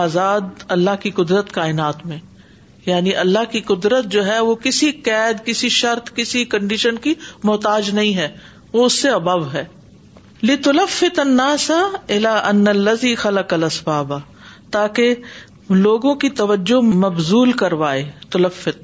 [0.00, 2.18] آزاد اللہ کی قدرت کائنات میں
[2.86, 7.14] یعنی اللہ کی قدرت جو ہے وہ کسی قید کسی شرط کسی کنڈیشن کی
[7.44, 8.28] محتاج نہیں ہے
[8.72, 9.64] وہ اس سے ابو ہے
[10.48, 11.80] لطلف تناسا
[12.16, 14.12] الا ان الزی خلق الاسباب
[14.76, 15.14] تاکہ
[15.84, 18.80] لوگوں کی توجہ مبزول کروائے تلفت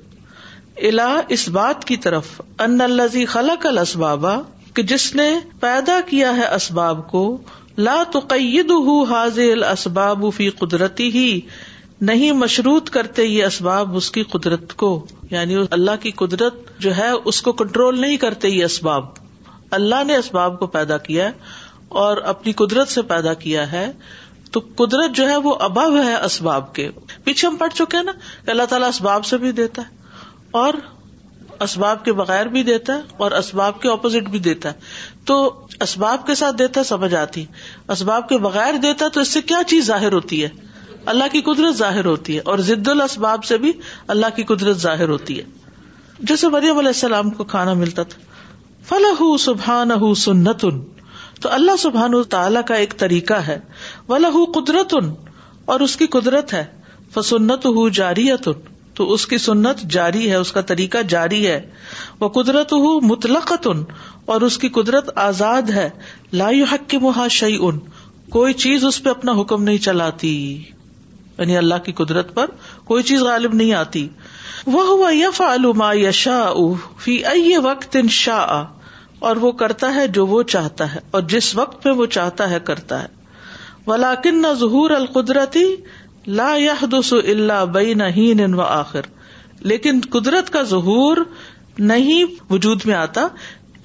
[0.91, 2.29] الا اس بات کی طرف
[2.67, 4.47] ان الزی خلق الاسباب اسباب
[4.89, 5.29] جس نے
[5.61, 7.23] پیدا کیا ہے اسباب کو
[7.87, 8.71] لا تو قید
[9.11, 11.29] حاضر السباب فی قدرتی ہی
[12.07, 14.91] نہیں مشروط کرتے یہ اسباب اس کی قدرت کو
[15.31, 19.05] یعنی اللہ کی قدرت جو ہے اس کو کنٹرول نہیں کرتے یہ اسباب
[19.79, 23.91] اللہ نے اسباب کو پیدا کیا ہے اور اپنی قدرت سے پیدا کیا ہے
[24.53, 26.89] تو قدرت جو ہے وہ ابب ہے اسباب کے
[27.25, 28.13] پیچھے ہم پڑھ چکے ہیں نا
[28.47, 30.07] کہ اللہ تعالیٰ اسباب سے بھی دیتا ہے
[30.61, 30.75] اور
[31.67, 35.37] اسباب کے بغیر بھی دیتا ہے اور اسباب کے اپوزٹ بھی دیتا ہے تو
[35.87, 37.45] اسباب کے ساتھ دیتا سمجھ آتی
[37.97, 40.49] اسباب کے بغیر دیتا ہے تو اس سے کیا چیز ظاہر ہوتی ہے
[41.11, 43.71] اللہ کی قدرت ظاہر ہوتی ہے اور ضد الاسباب سے بھی
[44.15, 45.45] اللہ کی قدرت ظاہر ہوتی ہے
[46.31, 48.21] جیسے مریم علیہ السلام کو کھانا ملتا تھا
[48.89, 50.81] فلاح سبحان ہُ سنتن
[51.45, 53.59] تو اللہ سبحان تعالیٰ کا ایک طریقہ ہے
[54.09, 55.15] ولہ ان
[55.75, 56.65] اور اس کی قدرت ہے
[57.15, 58.61] فسنت ہُ جاری تن
[58.99, 61.59] تو اس کی سنت جاری ہے اس کا طریقہ جاری ہے
[62.21, 63.83] وہ قدرت ہُ مطلق تن
[64.35, 65.89] اور اس کی قدرت آزاد ہے
[66.43, 67.79] لا حق کے محاشی ان
[68.39, 70.35] کوئی چیز اس پہ اپنا حکم نہیں چلاتی
[71.39, 72.51] یعنی اللہ کی قدرت پر
[72.85, 74.07] کوئی چیز غالب نہیں آتی
[74.77, 75.41] وہ ہوا یف
[75.99, 76.59] یا شاہ
[77.65, 78.07] وقت ان
[79.29, 82.59] اور وہ کرتا ہے جو وہ چاہتا ہے اور جس وقت میں وہ چاہتا ہے
[82.65, 83.09] کرتا ہے
[83.87, 85.63] ولاکن نہ ظہور القدرتی
[86.41, 86.55] لا
[86.91, 89.07] دو اللہ بے نہ آخر
[89.73, 91.17] لیکن قدرت کا ظہور
[91.93, 93.27] نہیں وجود میں آتا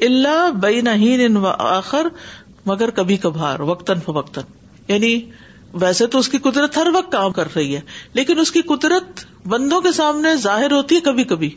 [0.07, 2.07] اللہ بین ان و آخر
[2.65, 4.43] مگر کبھی کبھار وقتاً فوقتاً
[4.87, 5.13] یعنی
[5.81, 7.79] ویسے تو اس کی قدرت ہر وقت کام کر رہی ہے
[8.17, 11.49] لیکن اس کی قدرت بندوں کے سامنے ظاہر ہوتی ہے کبھی کبھی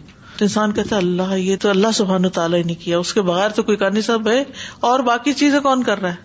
[0.46, 3.62] انسان کہتا ہے اللہ یہ تو اللہ سبحان تعالیٰ نے کیا اس کے بغیر تو
[3.68, 4.42] کوئی کرنی صاحب ہے
[4.88, 6.24] اور باقی چیزیں کون کر رہا ہے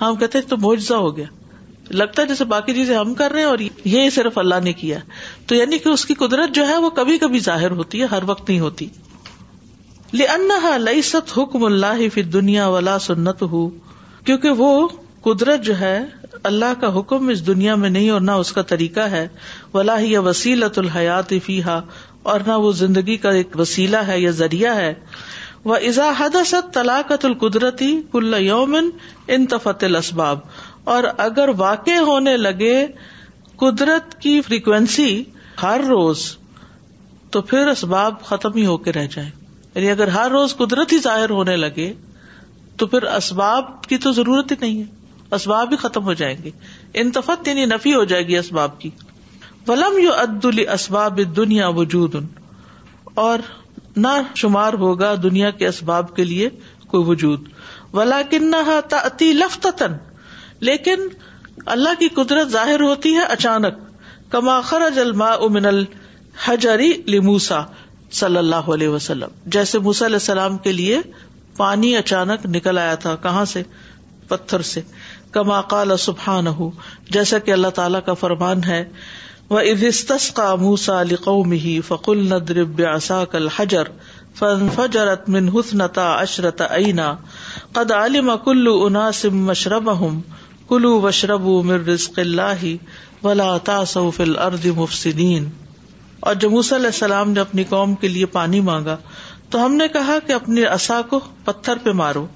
[0.00, 1.26] ہاں، ہم کہتے تو معجزہ ہو گیا
[2.00, 3.58] لگتا ہے جیسے باقی چیزیں ہم کر رہے ہیں اور
[3.94, 4.98] یہ صرف اللہ نے کیا
[5.46, 8.22] تو یعنی کہ اس کی قدرت جو ہے وہ کبھی کبھی ظاہر ہوتی ہے ہر
[8.26, 8.86] وقت نہیں ہوتی
[10.18, 13.68] لنحا لئی ست حکم اللہ فی دنیا ولا سنت ہو
[14.26, 14.70] کیونکہ وہ
[15.22, 15.98] قدرت جو ہے
[16.50, 19.26] اللہ کا حکم اس دنیا میں نہیں اور نہ اس کا طریقہ ہے
[19.74, 21.80] ولا ہی وسیلۃ الحیات فیحا
[22.32, 24.92] اور نہ وہ زندگی کا ایک وسیلہ ہے یا ذریعہ ہے
[25.70, 26.36] وہ ازاحد
[26.74, 28.90] طلاقت القدرتی کل یومن
[29.36, 30.38] انتفت الاسباب
[30.94, 32.74] اور اگر واقع ہونے لگے
[33.58, 35.08] قدرت کی فریکوینسی
[35.62, 36.26] ہر روز
[37.32, 39.30] تو پھر اسباب ختم ہی ہو کے رہ جائیں
[39.74, 41.92] یعنی اگر ہر روز قدرت ہی ظاہر ہونے لگے
[42.80, 44.94] تو پھر اسباب کی تو ضرورت ہی نہیں ہے
[45.34, 46.50] اسباب ہی ختم ہو جائیں گے
[47.02, 48.90] انتفت یعنی نفی ہو جائے گی اسباب کی
[49.68, 52.14] ولم یو عدلی اسباب دنیا وجود
[53.24, 53.38] اور
[54.04, 54.08] نہ
[54.42, 56.48] شمار ہوگا دنیا کے اسباب کے لیے
[56.90, 57.48] کوئی وجود
[57.92, 59.92] ولا کنفن
[60.68, 61.08] لیکن
[61.74, 63.78] اللہ کی قدرت ظاہر ہوتی ہے اچانک
[64.32, 67.64] کما خرج الما من الحجری لموسا
[68.20, 70.98] صلی اللہ علیہ وسلم جیسے السلام کے لیے
[71.56, 73.62] پانی اچانک نکل آیا تھا کہاں سے
[74.28, 74.80] پتھر سے
[75.32, 76.70] کما کال سبحان ہو
[77.16, 78.82] جیسا کہ اللہ تعالیٰ کا فرمان ہے
[79.50, 83.90] وہ ادستس کا موسا لقوم ہی فقل ندرب اصا کل حجر
[84.38, 87.14] فن فجرت من حسنتا اشرتا عینا
[87.72, 89.90] قد عالم کلو اناسم مشرب
[90.68, 92.64] کلو وشرب مر رزق اللہ
[93.26, 95.48] ولا تاسو فی الارض مفسدین
[96.28, 98.96] اور جب موسیٰ علیہ السلام نے اپنی قوم کے لیے پانی مانگا
[99.50, 102.26] تو ہم نے کہا کہ اپنی عصا کو پتھر پہ مارو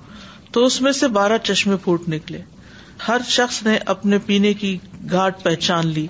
[0.53, 2.39] تو اس میں سے بارہ چشمے پھوٹ نکلے
[3.09, 4.71] ہر شخص نے اپنے پینے کی
[5.11, 6.05] گھاٹ پہچان لی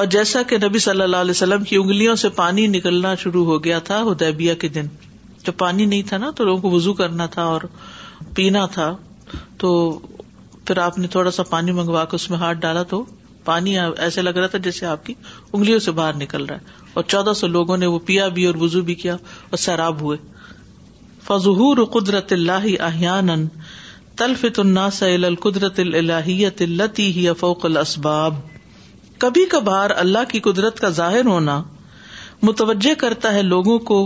[0.00, 3.58] اور جیسا کہ نبی صلی اللہ علیہ وسلم کی انگلیوں سے پانی نکلنا شروع ہو
[3.64, 4.88] گیا تھا ہدیبیہ کے دن
[5.48, 7.60] جب پانی نہیں تھا نا تو لوگوں کو وضو کرنا تھا اور
[8.34, 8.94] پینا تھا
[9.58, 9.70] تو
[10.66, 13.04] پھر آپ نے تھوڑا سا پانی منگوا کے اس میں ہاتھ ڈالا تو
[13.44, 15.14] پانی ایسے لگ رہا تھا جیسے آپ کی
[15.52, 18.54] انگلیوں سے باہر نکل رہا ہے اور چودہ سو لوگوں نے وہ پیا بھی اور
[18.60, 20.18] وزو بھی کیا اور سیراب ہوئے
[21.26, 23.04] فضور قدرت اللہ
[24.18, 28.34] تلفت النا سیل التی اللہ فوق الاسباب
[29.24, 31.62] کبھی کبھار اللہ کی قدرت کا ظاہر ہونا
[32.42, 33.98] متوجہ کرتا ہے لوگوں کو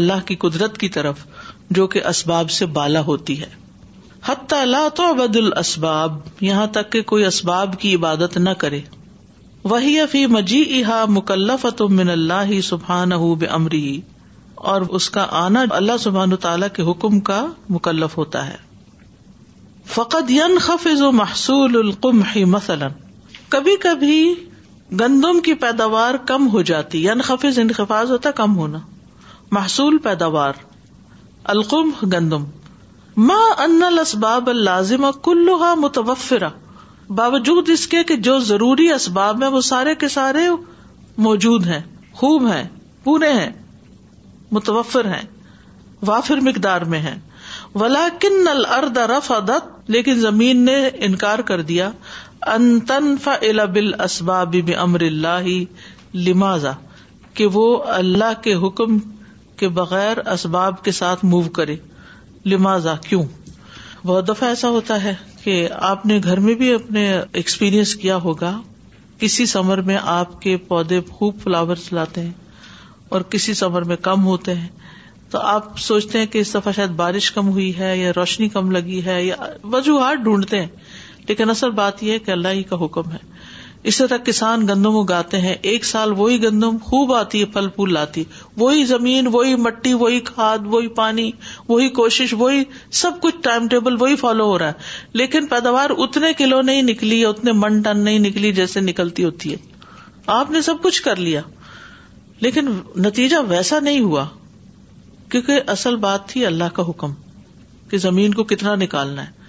[0.00, 1.26] اللہ کی قدرت کی طرف
[1.76, 3.48] جو کہ اسباب سے بالا ہوتی ہے
[4.28, 8.80] حت اللہ تو عبد ال اسباب یہاں تک کہ کوئی اسباب کی عبادت نہ کرے
[9.70, 11.64] وہی مجی احا مکلف
[11.98, 13.12] من اللہ سبحان
[13.50, 14.00] امری
[14.72, 16.34] اور اس کا آنا اللہ سبحان
[16.74, 17.44] کے حکم کا
[17.76, 18.56] مکلف ہوتا ہے
[19.94, 22.44] فقط ین خفظ و محصول القم ہی
[23.54, 24.20] کبھی کبھی
[25.00, 28.78] گندم کی پیداوار کم ہو جاتی ین خفظ انخفاظ ہوتا کم ہونا
[29.52, 30.62] محصول پیداوار
[31.52, 32.44] القم گندم
[33.28, 34.48] ماں اسباب
[35.24, 36.48] کلوہا متوفرہ
[37.18, 40.46] باوجود اس کے جو ضروری اسباب ہیں وہ سارے کے سارے
[41.26, 41.80] موجود ہیں
[42.20, 42.62] خوب ہیں
[43.04, 43.50] پورے ہیں
[44.58, 45.22] متوفر ہیں
[46.06, 47.16] وافر مقدار میں ہیں
[47.80, 48.98] ولا کن الرد
[49.96, 50.78] لیکن زمین نے
[51.08, 51.90] انکار کر دیا
[52.54, 53.36] ان تنفع
[53.74, 55.46] بل اسباب امر اللہ
[56.28, 56.72] لمازا
[57.34, 58.98] کہ وہ اللہ کے حکم
[59.58, 61.76] کے بغیر اسباب کے ساتھ موو کرے
[62.52, 63.22] لمازا کیوں
[64.06, 65.54] بہت دفعہ ایسا ہوتا ہے کہ
[65.90, 67.02] آپ نے گھر میں بھی اپنے
[67.40, 68.52] ایکسپیرئنس کیا ہوگا
[69.18, 72.32] کسی سمر میں آپ کے پودے خوب فلاورس لاتے ہیں
[73.14, 74.68] اور کسی سمر میں کم ہوتے ہیں
[75.30, 78.70] تو آپ سوچتے ہیں کہ اس دفعہ شاید بارش کم ہوئی ہے یا روشنی کم
[78.70, 79.36] لگی ہے یا
[79.72, 80.68] وجوہات ڈھونڈتے ہیں
[81.28, 83.18] لیکن اصل بات یہ ہے کہ اللہ ہی کا حکم ہے
[83.90, 87.92] اس طرح کسان گندم اگاتے ہیں ایک سال وہی گندم خوب آتی ہے پھل پھول
[87.92, 88.22] لاتی
[88.60, 91.30] وہی زمین وہی مٹی وہی کھاد وہی پانی
[91.68, 92.62] وہی کوشش وہی
[93.02, 97.24] سب کچھ ٹائم ٹیبل وہی فالو ہو رہا ہے لیکن پیداوار اتنے کلو نہیں نکلی
[97.26, 99.56] اتنے من ٹن نہیں نکلی جیسے نکلتی ہوتی ہے
[100.38, 101.40] آپ نے سب کچھ کر لیا
[102.46, 102.72] لیکن
[103.06, 104.24] نتیجہ ویسا نہیں ہوا
[105.30, 107.12] کیونکہ اصل بات تھی اللہ کا حکم
[107.90, 109.42] کہ زمین کو کتنا نکالنا ہے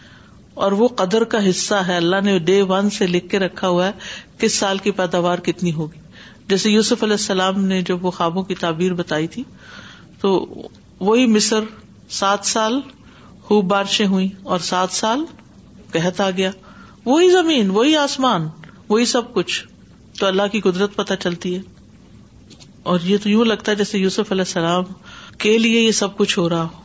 [0.63, 3.87] اور وہ قدر کا حصہ ہے اللہ نے ڈے ون سے لکھ کے رکھا ہوا
[3.87, 3.91] ہے
[4.39, 5.99] کس سال کی پیداوار کتنی ہوگی
[6.49, 9.43] جیسے یوسف علیہ السلام نے جب وہ خوابوں کی تعبیر بتائی تھی
[10.21, 10.31] تو
[10.99, 11.63] وہی مصر
[12.19, 12.79] سات سال
[13.47, 15.25] خوب بارشیں ہوئی اور سات سال
[15.93, 16.51] کہتا گیا
[17.05, 18.47] وہی زمین وہی آسمان
[18.89, 19.63] وہی سب کچھ
[20.19, 21.61] تو اللہ کی قدرت پتہ چلتی ہے
[22.93, 24.83] اور یہ تو یوں لگتا ہے جیسے یوسف علیہ السلام
[25.45, 26.83] کے لیے یہ سب کچھ ہو رہا ہو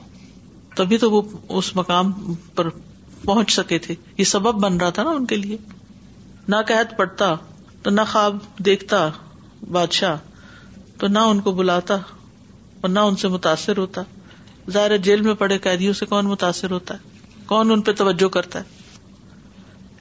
[0.77, 1.23] تبھی تو وہ
[1.63, 2.13] اس مقام
[2.55, 2.69] پر
[3.25, 5.57] پہنچ سکے تھے یہ سبب بن رہا تھا نا ان کے لیے
[6.49, 7.35] نہ قید پڑتا
[7.83, 9.09] تو نہ خواب دیکھتا
[9.73, 10.17] بادشاہ
[10.99, 11.95] تو نہ ان کو بلاتا
[12.81, 14.03] اور نہ ان سے متاثر ہوتا
[14.73, 18.59] ظاہر جیل میں پڑے قیدیوں سے کون متاثر ہوتا ہے کون ان پہ توجہ کرتا
[18.59, 18.79] ہے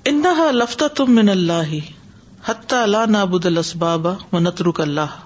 [0.09, 1.73] انہا لفتہ تم من اللہ
[2.47, 5.17] حتی لا اللہ الاسباب و نترک اللہ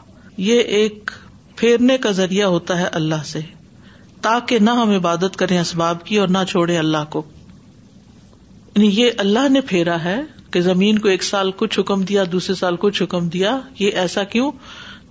[0.49, 1.12] یہ ایک
[1.56, 3.39] پھیرنے کا ذریعہ ہوتا ہے اللہ سے
[4.21, 7.23] تاکہ نہ ہم عبادت کریں اسباب کی اور نہ چھوڑے اللہ کو
[8.81, 10.19] یہ اللہ نے پھیرا ہے
[10.51, 14.23] کہ زمین کو ایک سال کچھ حکم دیا دوسرے سال کچھ حکم دیا یہ ایسا
[14.33, 14.51] کیوں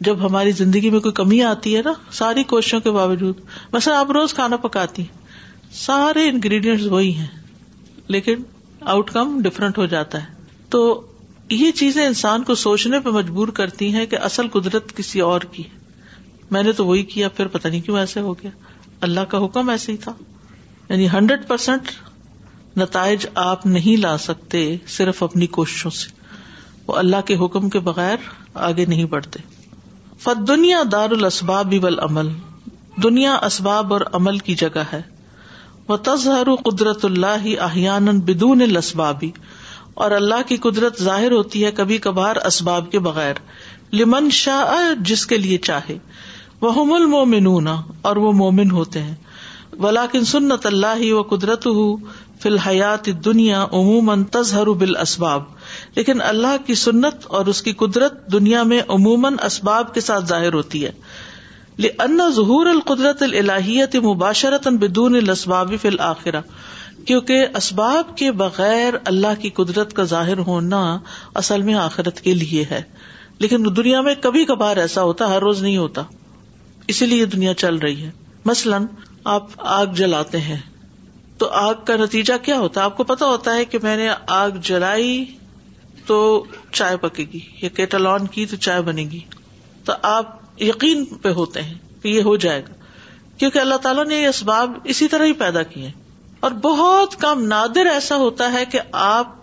[0.06, 3.40] جب ہماری زندگی میں کوئی کمی آتی ہے نا ساری کوششوں کے باوجود
[3.72, 5.02] مثلا آپ روز کھانا پکاتی
[5.84, 7.26] سارے انگریڈینٹس وہی ہیں
[8.16, 8.42] لیکن
[8.94, 10.82] آؤٹ کم ڈفرینٹ ہو جاتا ہے تو
[11.50, 15.62] یہ چیزیں انسان کو سوچنے پہ مجبور کرتی ہیں کہ اصل قدرت کسی اور کی
[16.50, 18.50] میں نے تو وہی کیا پھر پتا نہیں کیوں ایسے ہو گیا
[19.08, 20.12] اللہ کا حکم ایسے ہی تھا
[20.88, 21.90] یعنی ہنڈریڈ پرسینٹ
[22.80, 26.10] نتائج آپ نہیں لا سکتے صرف اپنی کوششوں سے
[26.86, 28.28] وہ اللہ کے حکم کے بغیر
[28.68, 29.38] آگے نہیں بڑھتے
[30.22, 32.28] فت دنیا دار الاسباب بل عمل
[33.02, 35.00] دنیا اسباب اور عمل کی جگہ ہے
[35.88, 39.30] وہ تزہر قدرت اللہ احیان بدون الاسبابی
[40.04, 43.40] اور اللہ کی قدرت ظاہر ہوتی ہے کبھی کبھار اسباب کے بغیر
[44.00, 44.74] لمن شاہ
[45.08, 45.98] جس کے لیے چاہے
[46.60, 47.68] وہ مل مومنون
[48.10, 49.14] اور وہ مومن ہوتے ہیں
[49.82, 52.04] ولاکن سنت اللہ وہ قدرت ہوں
[52.42, 55.42] فی الحیات دنیا عموماً تظہر بال اسباب
[55.96, 60.52] لیکن اللہ کی سنت اور اس کی قدرت دنیا میں عموماً اسباب کے ساتھ ظاہر
[60.60, 60.92] ہوتی ہے
[62.36, 66.40] ظہور القدرت الہیت مباشرت بدون الاسباب فی الآخرہ
[67.06, 70.82] کیونکہ اسباب کے بغیر اللہ کی قدرت کا ظاہر ہونا
[71.42, 72.80] اصل میں آخرت کے لیے ہے
[73.44, 76.02] لیکن دنیا میں کبھی کبھار ایسا ہوتا ہر روز نہیں ہوتا
[76.94, 78.10] اسی لیے دنیا چل رہی ہے
[78.52, 78.86] مثلاً
[79.38, 80.60] آپ آگ جلاتے ہیں
[81.42, 84.58] تو آگ کا نتیجہ کیا ہوتا آپ کو پتا ہوتا ہے کہ میں نے آگ
[84.66, 85.08] جلائی
[86.06, 86.18] تو
[86.80, 89.20] چائے پکے گی یا کیٹل آن کی تو چائے بنے گی
[89.84, 92.74] تو آپ یقین پہ ہوتے ہیں کہ یہ ہو جائے گا
[93.38, 95.90] کیونکہ اللہ تعالیٰ نے یہ اسباب اسی طرح ہی پیدا کیے
[96.46, 99.34] اور بہت کام نادر ایسا ہوتا ہے کہ آپ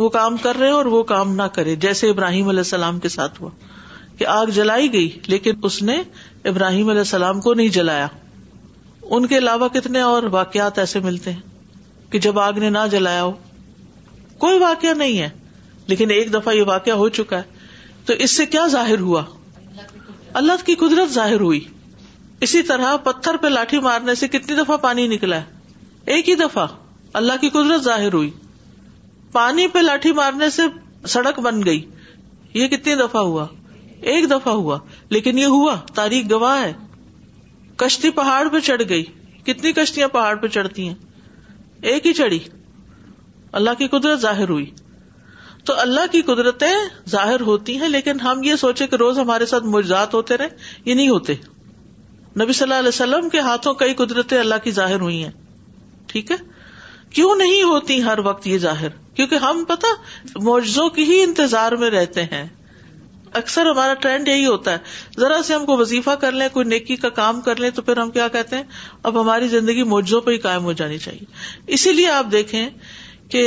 [0.00, 3.40] وہ کام کر رہے اور وہ کام نہ کرے جیسے ابراہیم علیہ السلام کے ساتھ
[3.42, 3.50] ہوا
[4.18, 6.00] کہ آگ جلائی گئی لیکن اس نے
[6.52, 8.06] ابراہیم علیہ السلام کو نہیں جلایا
[9.16, 13.22] ان کے علاوہ کتنے اور واقعات ایسے ملتے ہیں کہ جب آگ نے نہ جلایا
[13.22, 13.32] ہو
[14.38, 15.28] کوئی واقعہ نہیں ہے
[15.92, 17.56] لیکن ایک دفعہ یہ واقعہ ہو چکا ہے
[18.06, 19.22] تو اس سے کیا ظاہر ہوا
[20.40, 21.60] اللہ کی قدرت ظاہر ہوئی
[22.46, 26.66] اسی طرح پتھر پہ لاٹھی مارنے سے کتنی دفعہ پانی نکلا ہے ایک ہی دفعہ
[27.20, 28.30] اللہ کی قدرت ظاہر ہوئی
[29.32, 30.62] پانی پہ لاٹھی مارنے سے
[31.14, 31.84] سڑک بن گئی
[32.54, 33.46] یہ کتنی دفعہ ہوا
[34.12, 34.78] ایک دفعہ ہوا
[35.16, 36.72] لیکن یہ ہوا تاریخ گواہ ہے
[37.84, 39.02] کشتی پہاڑ پہ چڑھ گئی
[39.46, 40.94] کتنی کشتیاں پہاڑ پہ چڑھتی ہیں
[41.90, 42.38] ایک ہی چڑھی
[43.60, 44.70] اللہ کی قدرت ظاہر ہوئی
[45.68, 46.72] تو اللہ کی قدرتیں
[47.10, 50.48] ظاہر ہوتی ہیں لیکن ہم یہ سوچے کہ روز ہمارے ساتھ مجزاد ہوتے رہے
[50.84, 51.34] یہ نہیں ہوتے
[52.42, 55.30] نبی صلی اللہ علیہ وسلم کے ہاتھوں کئی قدرتیں اللہ کی ظاہر ہوئی ہیں
[56.12, 56.36] ٹھیک ہے
[57.16, 59.88] کیوں نہیں ہوتی ہر وقت یہ ظاہر کیونکہ ہم پتا
[60.48, 62.46] موجزوں کی ہی انتظار میں رہتے ہیں
[63.36, 66.96] اکثر ہمارا ٹرینڈ یہی ہوتا ہے ذرا سے ہم کو وظیفہ کر لیں کوئی نیکی
[67.04, 68.62] کا کام کر لیں تو پھر ہم کیا کہتے ہیں
[69.10, 71.24] اب ہماری زندگی موجوں پہ ہی قائم ہو جانی چاہیے
[71.74, 72.68] اسی لیے آپ دیکھیں
[73.30, 73.40] کہ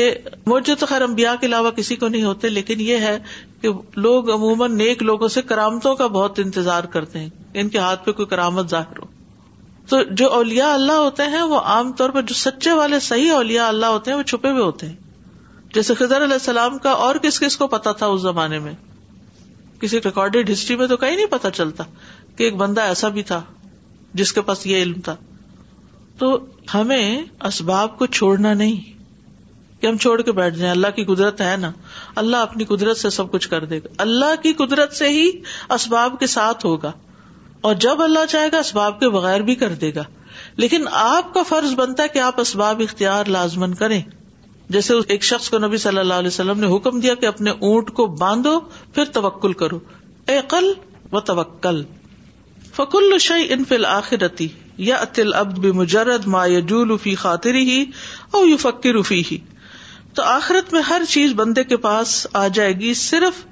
[0.48, 3.18] موجے تو خیر امبیا کے علاوہ کسی کو نہیں ہوتے لیکن یہ ہے
[3.62, 3.70] کہ
[4.08, 7.30] لوگ عموماً نیک لوگوں سے کرامتوں کا بہت انتظار کرتے ہیں
[7.62, 9.10] ان کے ہاتھ پہ کوئی کرامت ظاہر ہو
[9.90, 13.66] تو جو اولیا اللہ ہوتے ہیں وہ عام طور پر جو سچے والے صحیح اولیاء
[13.68, 14.96] اللہ ہوتے ہیں وہ چھپے ہوئے ہوتے ہیں
[15.74, 18.74] جیسے خزر علیہ السلام کا اور کس کس کو پتا تھا اس زمانے میں
[19.82, 21.84] کسی ریکارڈیڈ ہسٹری میں تو کہیں نہیں پتا چلتا
[22.38, 23.42] کہ ایک بندہ ایسا بھی تھا
[24.20, 25.16] جس کے پاس یہ علم تھا
[26.20, 26.38] تو
[26.74, 29.00] ہمیں اسباب کو چھوڑنا نہیں
[29.82, 31.72] کہ ہم چھوڑ کے بیٹھ جائیں اللہ کی قدرت ہے نا
[32.24, 35.30] اللہ اپنی قدرت سے سب کچھ کر دے گا اللہ کی قدرت سے ہی
[35.78, 36.92] اسباب کے ساتھ ہوگا
[37.70, 40.04] اور جب اللہ چاہے گا اسباب کے بغیر بھی کر دے گا
[40.64, 44.02] لیکن آپ کا فرض بنتا ہے کہ آپ اسباب اختیار لازمن کریں
[44.74, 47.90] جیسے ایک شخص کو نبی صلی اللہ علیہ وسلم نے حکم دیا کہ اپنے اونٹ
[48.00, 48.60] کو باندھو
[48.94, 49.80] پھر توکل کرو
[50.34, 50.72] اے قل
[51.12, 54.48] و توکل شعی ان انفل آخرتی
[54.92, 56.46] یا اتل مجرد ما
[57.26, 57.84] خاطری ہی
[58.38, 59.38] اور یو فکر افی ہی
[60.20, 63.46] تو آخرت میں ہر چیز بندے کے پاس آ جائے گی صرف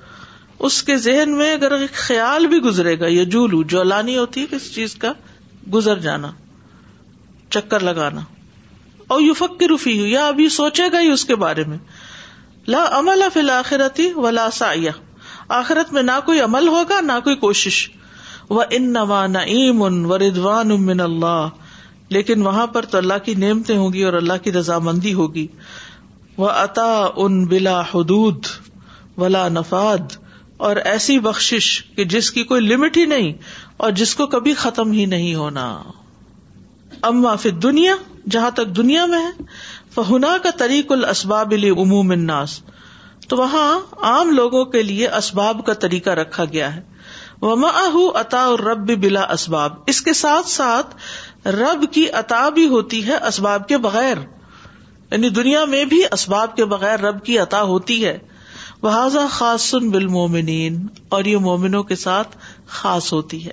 [0.70, 1.76] اس کے ذہن میں اگر
[2.08, 3.84] خیال بھی گزرے گا یجولو جو
[4.16, 5.14] ہوتی ہے کس چیز کا
[5.74, 6.32] گزر جانا
[7.58, 8.22] چکر لگانا
[9.14, 11.78] اور یو فکر یا ابھی سوچے گا ہی اس کے بارے میں
[12.74, 14.74] لا عمل فی الآخرتی ولاسا
[15.60, 17.78] آخرت میں نہ کوئی عمل ہوگا نہ کوئی کوشش
[18.58, 20.74] وہ ان نوا نعیم ان وردوان
[22.18, 25.46] لیکن وہاں پر تو اللہ کی نعمتیں ہوں گی اور اللہ کی رضامندی ہوگی
[26.44, 26.88] وہ عطا
[27.26, 28.48] ان بلا حدود
[29.26, 30.16] ولا نفاد
[30.70, 33.32] اور ایسی بخشش کہ جس کی کوئی لمٹ ہی نہیں
[33.84, 35.68] اور جس کو کبھی ختم ہی نہیں ہونا
[37.14, 37.96] اما فت دنیا
[38.32, 39.32] جہاں تک دنیا میں ہے
[39.96, 42.60] فہنا کا طریق ال اسباب الناس
[43.30, 43.68] تو وہاں
[44.10, 46.82] عام لوگوں کے لیے اسباب کا طریقہ رکھا گیا ہے
[47.42, 47.68] وما
[48.20, 50.96] اتا اور رب بلا اسباب اس کے ساتھ ساتھ
[51.56, 54.18] رب کی اتا بھی ہوتی ہے اسباب کے بغیر
[55.12, 58.18] یعنی دنیا میں بھی اسباب کے بغیر رب کی اتا ہوتی ہے
[58.82, 62.38] وہ سن بل مومنین اور یہ مومنوں کے ساتھ
[62.80, 63.52] خاص ہوتی ہے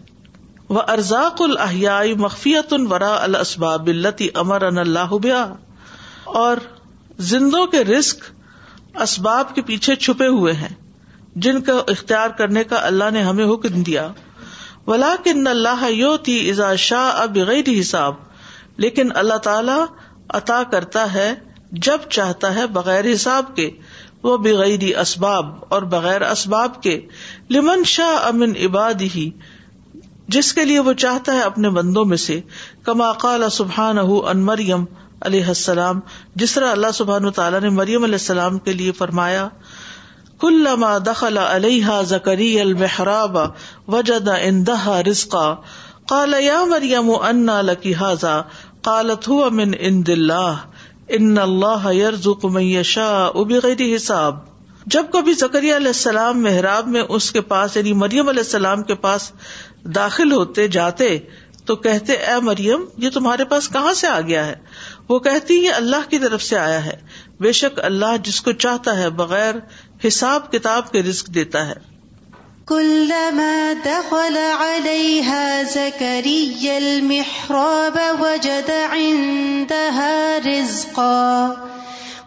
[0.75, 5.13] و ارزاق الحیائی مخفیت الورا الاسباب التی امر ان اللہ
[6.41, 6.63] اور
[7.29, 8.25] زندوں کے رزق
[9.05, 10.69] اسباب کے پیچھے چھپے ہوئے ہیں
[11.47, 14.09] جن کا اختیار کرنے کا اللہ نے ہمیں حکم دیا
[15.25, 17.39] کن اللہ یو تھی ازا شاہ اب
[17.79, 18.15] حساب
[18.85, 19.79] لیکن اللہ تعالی
[20.41, 21.33] عطا کرتا ہے
[21.89, 23.71] جب چاہتا ہے بغیر حساب کے
[24.23, 27.01] وہ بغیر اسباب اور بغیر اسباب کے
[27.57, 29.31] لمن شاہ امن عبادی
[30.35, 32.41] جس کے لیے وہ چاہتا ہے اپنے بندوں میں سے
[32.87, 34.85] کما قال سبحان ان مریم
[35.29, 36.01] علیہ السلام
[36.43, 39.49] جس طرح اللہ سبحان تعالیٰ نے مریم علیہ السلام کے لیے فرمایا
[40.65, 43.37] لما دخلا علیہ زکری المحراب
[43.93, 45.45] وجد ان رزقا رسقا
[46.09, 48.41] کال یا مریم انا لکی حاضا
[48.91, 50.47] کالت ہو امن ان دلہ
[51.19, 51.87] ان اللہ
[52.53, 54.45] من شاہ بغیر حساب
[54.95, 58.95] جب کبھی زکری علیہ السلام محراب میں اس کے پاس یعنی مریم علیہ السلام کے
[59.07, 59.31] پاس
[59.95, 61.07] داخل ہوتے جاتے
[61.69, 64.55] تو کہتے اے مریم یہ تمہارے پاس کہاں سے آ گیا ہے
[65.09, 66.97] وہ کہتی یہ اللہ کی طرف سے آیا ہے
[67.47, 69.55] بے شک اللہ جس کو چاہتا ہے بغیر
[70.07, 71.75] حساب کتاب کے رزق دیتا ہے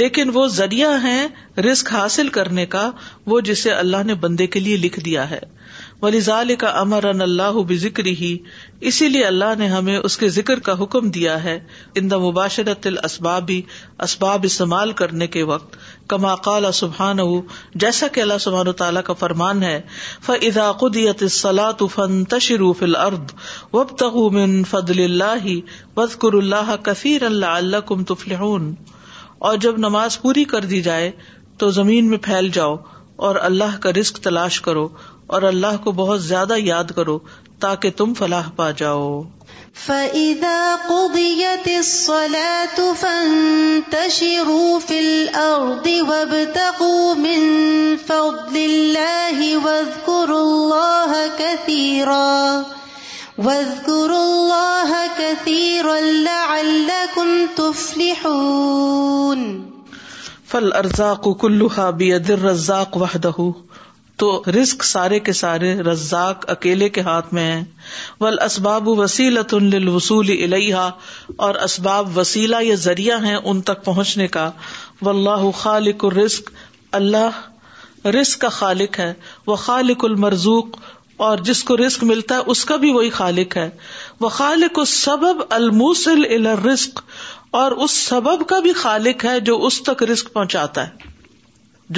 [0.00, 2.90] لیکن وہ ذریعہ ہے رسک حاصل کرنے کا
[3.32, 5.40] وہ جسے اللہ نے بندے کے لیے لکھ دیا ہے
[6.60, 8.36] کا امر ان اللہ ذکر ہی
[8.90, 11.58] اسی لیے اللہ نے ہمیں اس کے ذکر کا حکم دیا ہے
[12.00, 15.76] ان دا مباشرت اسباب استعمال کرنے کے وقت
[16.14, 17.18] کما قال سبحان
[17.84, 19.80] جیسا کہ اللہ سبحان و تعالیٰ کا فرمان ہے
[20.26, 21.22] فضا قدیت
[21.94, 23.32] فن تشروف العرد
[23.72, 25.46] وب تہم فضل اللہ
[25.96, 28.74] وزقر اللہ کثیر اللہ اللہ کم تفلحون
[29.48, 31.10] اور جب نماز پوری کر دی جائے
[31.60, 32.74] تو زمین میں پھیل جاؤ
[33.28, 34.86] اور اللہ کا رزق تلاش کرو
[35.36, 37.18] اور اللہ کو بہت زیادہ یاد کرو
[37.64, 39.02] تاکہ تم فلاح پا جاؤ
[39.86, 47.48] فَإِذَا قُضِيَتِ الصَّلَاةُ فَانْتَشِرُوا فِي الْأَرْضِ وَابْتَغُوا مِنْ
[48.12, 52.78] فَضْلِ اللَّهِ وَاذْكُرُوا اللَّهَ كَثِيرًا
[53.42, 54.18] فل
[60.80, 63.30] ارزاقہ بہ در رزاق وحدہ
[64.22, 64.30] تو
[64.60, 67.62] رزق سارے کے سارے رزاق اکیلے کے ہاتھ میں ہیں
[68.20, 70.88] ول اسباب وسیلۃ الصول الیہ
[71.48, 74.48] اور اسباب وسیلہ یا ذریعہ ہیں ان تک پہنچنے کا
[75.62, 76.50] خالق الرزق
[77.00, 77.42] اللہ
[78.20, 79.12] رسک کا خالق ہے
[79.46, 80.78] وہ خالق المرزوق
[81.24, 83.68] اور جس کو رسک ملتا ہے اس کا بھی وہی خالق ہے
[84.20, 87.00] وہ خالق سبب الموسل الا رسک
[87.58, 91.10] اور اس سبب کا بھی خالق ہے جو اس تک رسک پہنچاتا ہے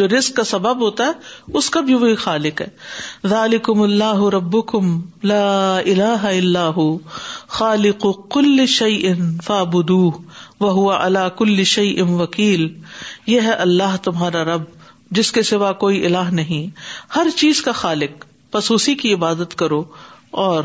[0.01, 2.67] جو رسک کا سبب ہوتا ہے اس کا بھی وہی خالق ہے
[3.35, 4.93] ذالکم اللہ ربکم
[5.33, 5.47] لا
[5.79, 6.87] الہ الا ہو
[7.61, 8.07] خالق
[8.39, 9.13] کل شعی
[9.49, 10.01] فابدو
[10.67, 12.69] وہ اللہ کل شعی ام وکیل
[13.35, 14.71] یہ ہے اللہ تمہارا رب
[15.21, 16.71] جس کے سوا کوئی الہ نہیں
[17.17, 18.24] ہر چیز کا خالق
[18.55, 19.77] بس اسی کی عبادت کرو
[20.43, 20.65] اور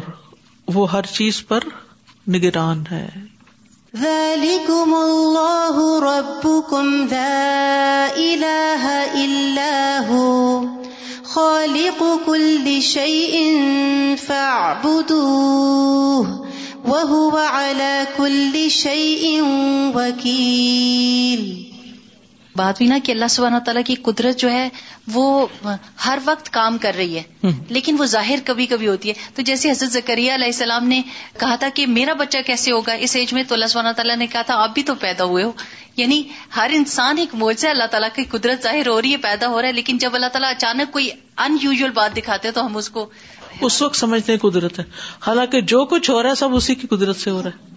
[0.74, 1.64] وہ ہر چیز پر
[2.34, 3.08] نگران ہے
[4.02, 8.92] ذلكم اللہ ربكم الہ الا
[9.24, 10.12] اللہ
[11.30, 13.40] خالق كل شيء
[14.22, 16.46] فاعبدوه
[16.86, 19.44] وهو على كل شيء
[19.96, 21.69] وكيل
[22.60, 24.64] بات بھی نا کہ اللہ سبحانہ تعالیٰ کی قدرت جو ہے
[25.14, 25.26] وہ
[26.06, 29.72] ہر وقت کام کر رہی ہے لیکن وہ ظاہر کبھی کبھی ہوتی ہے تو جیسے
[29.72, 31.02] حضرت زکریہ علیہ السلام نے
[31.44, 34.28] کہا تھا کہ میرا بچہ کیسے ہوگا اس ایج میں تو اللہ سبحانہ تعالیٰ نے
[34.36, 35.52] کہا تھا آپ بھی تو پیدا ہوئے ہو
[36.02, 36.22] یعنی
[36.56, 39.68] ہر انسان ایک موجہ اللہ تعالیٰ کی قدرت ظاہر ہو رہی ہے پیدا ہو رہا
[39.74, 41.10] ہے لیکن جب اللہ تعالیٰ اچانک کوئی
[41.46, 43.06] ان یوژل بات دکھاتے ہیں تو ہم اس کو
[43.68, 44.84] اس وقت سمجھتے ہیں قدرت ہے
[45.28, 47.68] حالانکہ جو کچھ ہو رہا ہے سب اسی کی قدرت سے ہو رہا ہے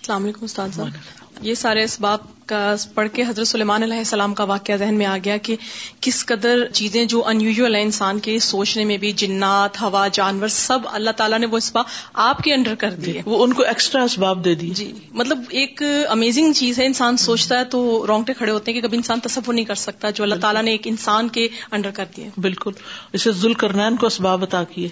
[0.00, 2.18] السلام علیکم استاد صاحب یہ سارے اسباب
[2.48, 2.58] کا
[2.94, 5.56] پڑھ کے حضرت سلیمان علیہ السلام کا واقعہ ذہن میں آ گیا کہ
[6.02, 10.48] کس قدر چیزیں جو ان یوژل ہیں انسان کے سوچنے میں بھی جنات ہوا جانور
[10.54, 11.84] سب اللہ تعالیٰ نے وہ اسباب
[12.28, 14.90] آپ کے انڈر کر دیے وہ ان کو ایکسٹرا اسباب دے دی جی
[15.22, 18.98] مطلب ایک امیزنگ چیز ہے انسان سوچتا ہے تو رونگٹے کھڑے ہوتے ہیں کہ کبھی
[18.98, 22.28] انسان تصور نہیں کر سکتا جو اللہ تعالیٰ نے ایک انسان کے انڈر کر دیے
[22.48, 22.82] بالکل
[23.12, 24.88] اسے ظلم کرن کو اسباب بتا کیے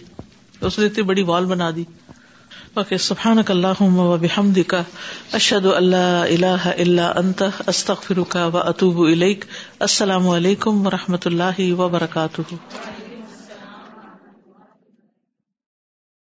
[0.61, 1.84] اس نے اتنی بڑی وال بنا دی
[2.81, 3.81] اوکے سبحان اللہ
[4.20, 4.81] بحمد کا
[5.39, 12.55] اشد اللہ اللہ اللہ انتہ استخر و اطوب السلام علیکم و رحمۃ اللہ وبرکاتہ